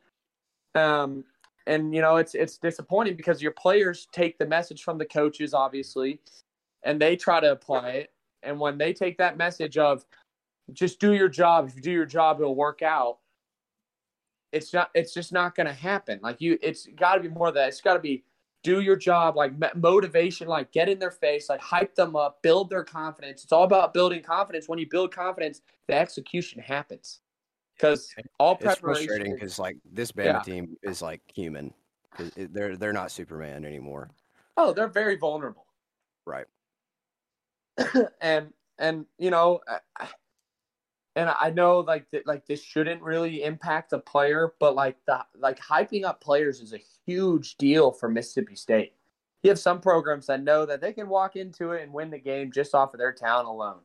[0.74, 1.24] Um,
[1.68, 5.54] and you know, it's it's disappointing because your players take the message from the coaches,
[5.54, 6.20] obviously,
[6.84, 8.14] and they try to apply it.
[8.42, 10.04] And when they take that message of
[10.74, 13.18] just do your job, if you do your job, it'll work out
[14.52, 17.48] it's not it's just not going to happen like you it's got to be more
[17.48, 18.24] of that it's got to be
[18.64, 22.70] do your job like motivation like get in their face like hype them up build
[22.70, 27.22] their confidence it's all about building confidence when you build confidence the execution happens
[27.76, 30.40] because all It's preparation frustrating is- because like this band Yeah.
[30.42, 31.74] team is like human.
[32.20, 34.12] it- They're they're not Superman anymore.
[34.58, 35.66] oh they're very vulnerable
[36.26, 36.46] Right.
[38.22, 39.62] and and you know
[39.98, 40.10] I-
[41.16, 45.24] and I know like that like this shouldn't really impact a player, but like the
[45.38, 48.94] like hyping up players is a huge deal for Mississippi State.
[49.44, 52.20] You have some programs that know that they can walk into it and win the
[52.20, 53.80] game just off of their talent alone.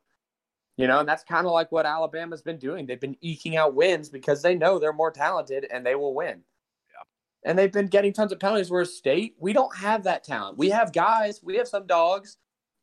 [0.76, 2.86] You know, and that's kind of like what Alabama's been doing.
[2.86, 6.42] They've been eking out wins because they know they're more talented and they will win.
[6.90, 7.50] Yeah.
[7.50, 8.70] And they've been getting tons of penalties.
[8.70, 10.58] Whereas State, we don't have that talent.
[10.58, 12.36] We have guys, we have some dogs,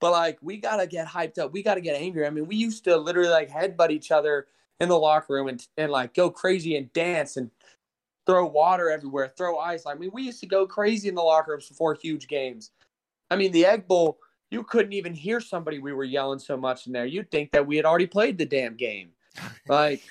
[0.04, 1.54] but like we gotta get hyped up.
[1.54, 2.28] We gotta get angry.
[2.28, 4.48] I mean, we used to literally like headbutt each other
[4.82, 7.50] in the locker room and and like go crazy and dance and
[8.26, 9.86] throw water everywhere, throw ice.
[9.86, 12.72] I mean, we used to go crazy in the locker rooms before huge games.
[13.32, 14.20] I mean, the Egg Bowl,
[14.52, 17.06] you couldn't even hear somebody we were yelling so much in there.
[17.06, 19.12] You'd think that we had already played the damn game.
[19.70, 20.04] Like,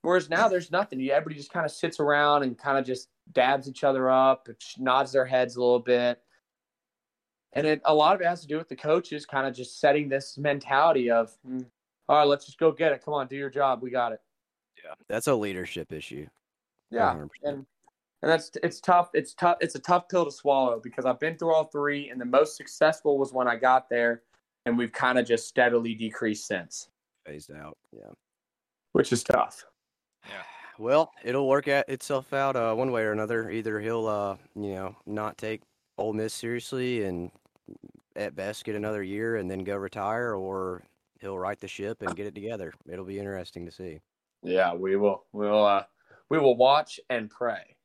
[0.00, 0.98] whereas now there's nothing.
[1.10, 5.12] Everybody just kind of sits around and kind of just dabs each other up, nods
[5.12, 6.22] their heads a little bit.
[7.56, 9.80] And it, a lot of it has to do with the coaches kind of just
[9.80, 11.60] setting this mentality of, "Hmm,
[12.08, 13.02] all right, let's just go get it.
[13.04, 13.82] Come on, do your job.
[13.82, 14.20] We got it.
[14.84, 16.26] Yeah, that's a leadership issue.
[16.90, 17.14] Yeah.
[17.14, 17.28] 100%.
[17.44, 17.66] And
[18.22, 19.10] and that's it's tough.
[19.14, 19.58] It's tough.
[19.60, 22.56] It's a tough pill to swallow because I've been through all three, and the most
[22.56, 24.22] successful was when I got there,
[24.64, 26.88] and we've kind of just steadily decreased since,
[27.26, 27.76] Phased out.
[27.92, 28.10] Yeah.
[28.92, 29.64] which is tough.
[30.26, 30.42] Yeah.
[30.78, 33.50] Well, it'll work at itself out uh, one way or another.
[33.50, 35.62] Either he'll, uh, you know, not take
[35.98, 37.30] Ole Miss seriously and
[38.16, 40.82] at best get another year and then go retire, or
[41.20, 42.72] he'll right the ship and get it together.
[42.90, 44.00] It'll be interesting to see.
[44.42, 45.24] Yeah, we will.
[45.32, 45.84] We'll uh,
[46.28, 47.76] we will watch and pray.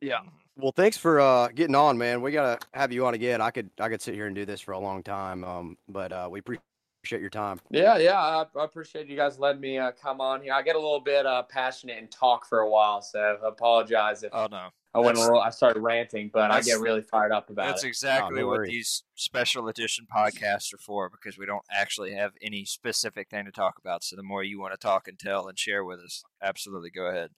[0.00, 0.20] Yeah.
[0.56, 2.20] Well, thanks for uh, getting on, man.
[2.20, 3.40] We gotta have you on again.
[3.40, 6.12] I could I could sit here and do this for a long time, um, but
[6.12, 7.60] uh, we appreciate your time.
[7.70, 8.18] Yeah, yeah.
[8.18, 10.52] I, I appreciate you guys letting me uh, come on here.
[10.52, 14.30] I get a little bit uh, passionate and talk for a while, so apologize if
[14.34, 15.40] Oh no, I went a little.
[15.40, 17.88] I started ranting, but I get really fired up about that's it.
[17.88, 22.64] exactly no what these special edition podcasts are for because we don't actually have any
[22.64, 24.02] specific thing to talk about.
[24.02, 27.06] So the more you want to talk and tell and share with us, absolutely go
[27.06, 27.30] ahead.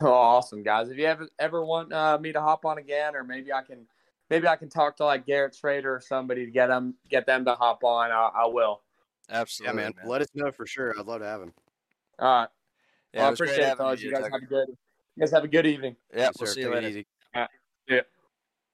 [0.00, 0.88] Oh, awesome, guys!
[0.88, 3.86] If you ever ever want uh, me to hop on again, or maybe I can,
[4.30, 7.44] maybe I can talk to like Garrett Shrader or somebody to get them get them
[7.44, 8.10] to hop on.
[8.10, 8.82] I, I will.
[9.28, 9.92] Yeah, Absolutely, man.
[10.06, 10.94] Let us know for sure.
[10.98, 11.52] I'd love to have him.
[12.18, 12.48] All right.
[13.12, 14.02] Yeah, well, I it was great appreciate it, having fellas.
[14.02, 14.68] you, You guys have a good.
[15.16, 15.96] You guys have a good evening.
[16.12, 16.54] Yeah, Yes, we'll sir.
[16.54, 16.88] see you later.
[16.88, 17.06] easy.
[17.88, 18.00] Yeah.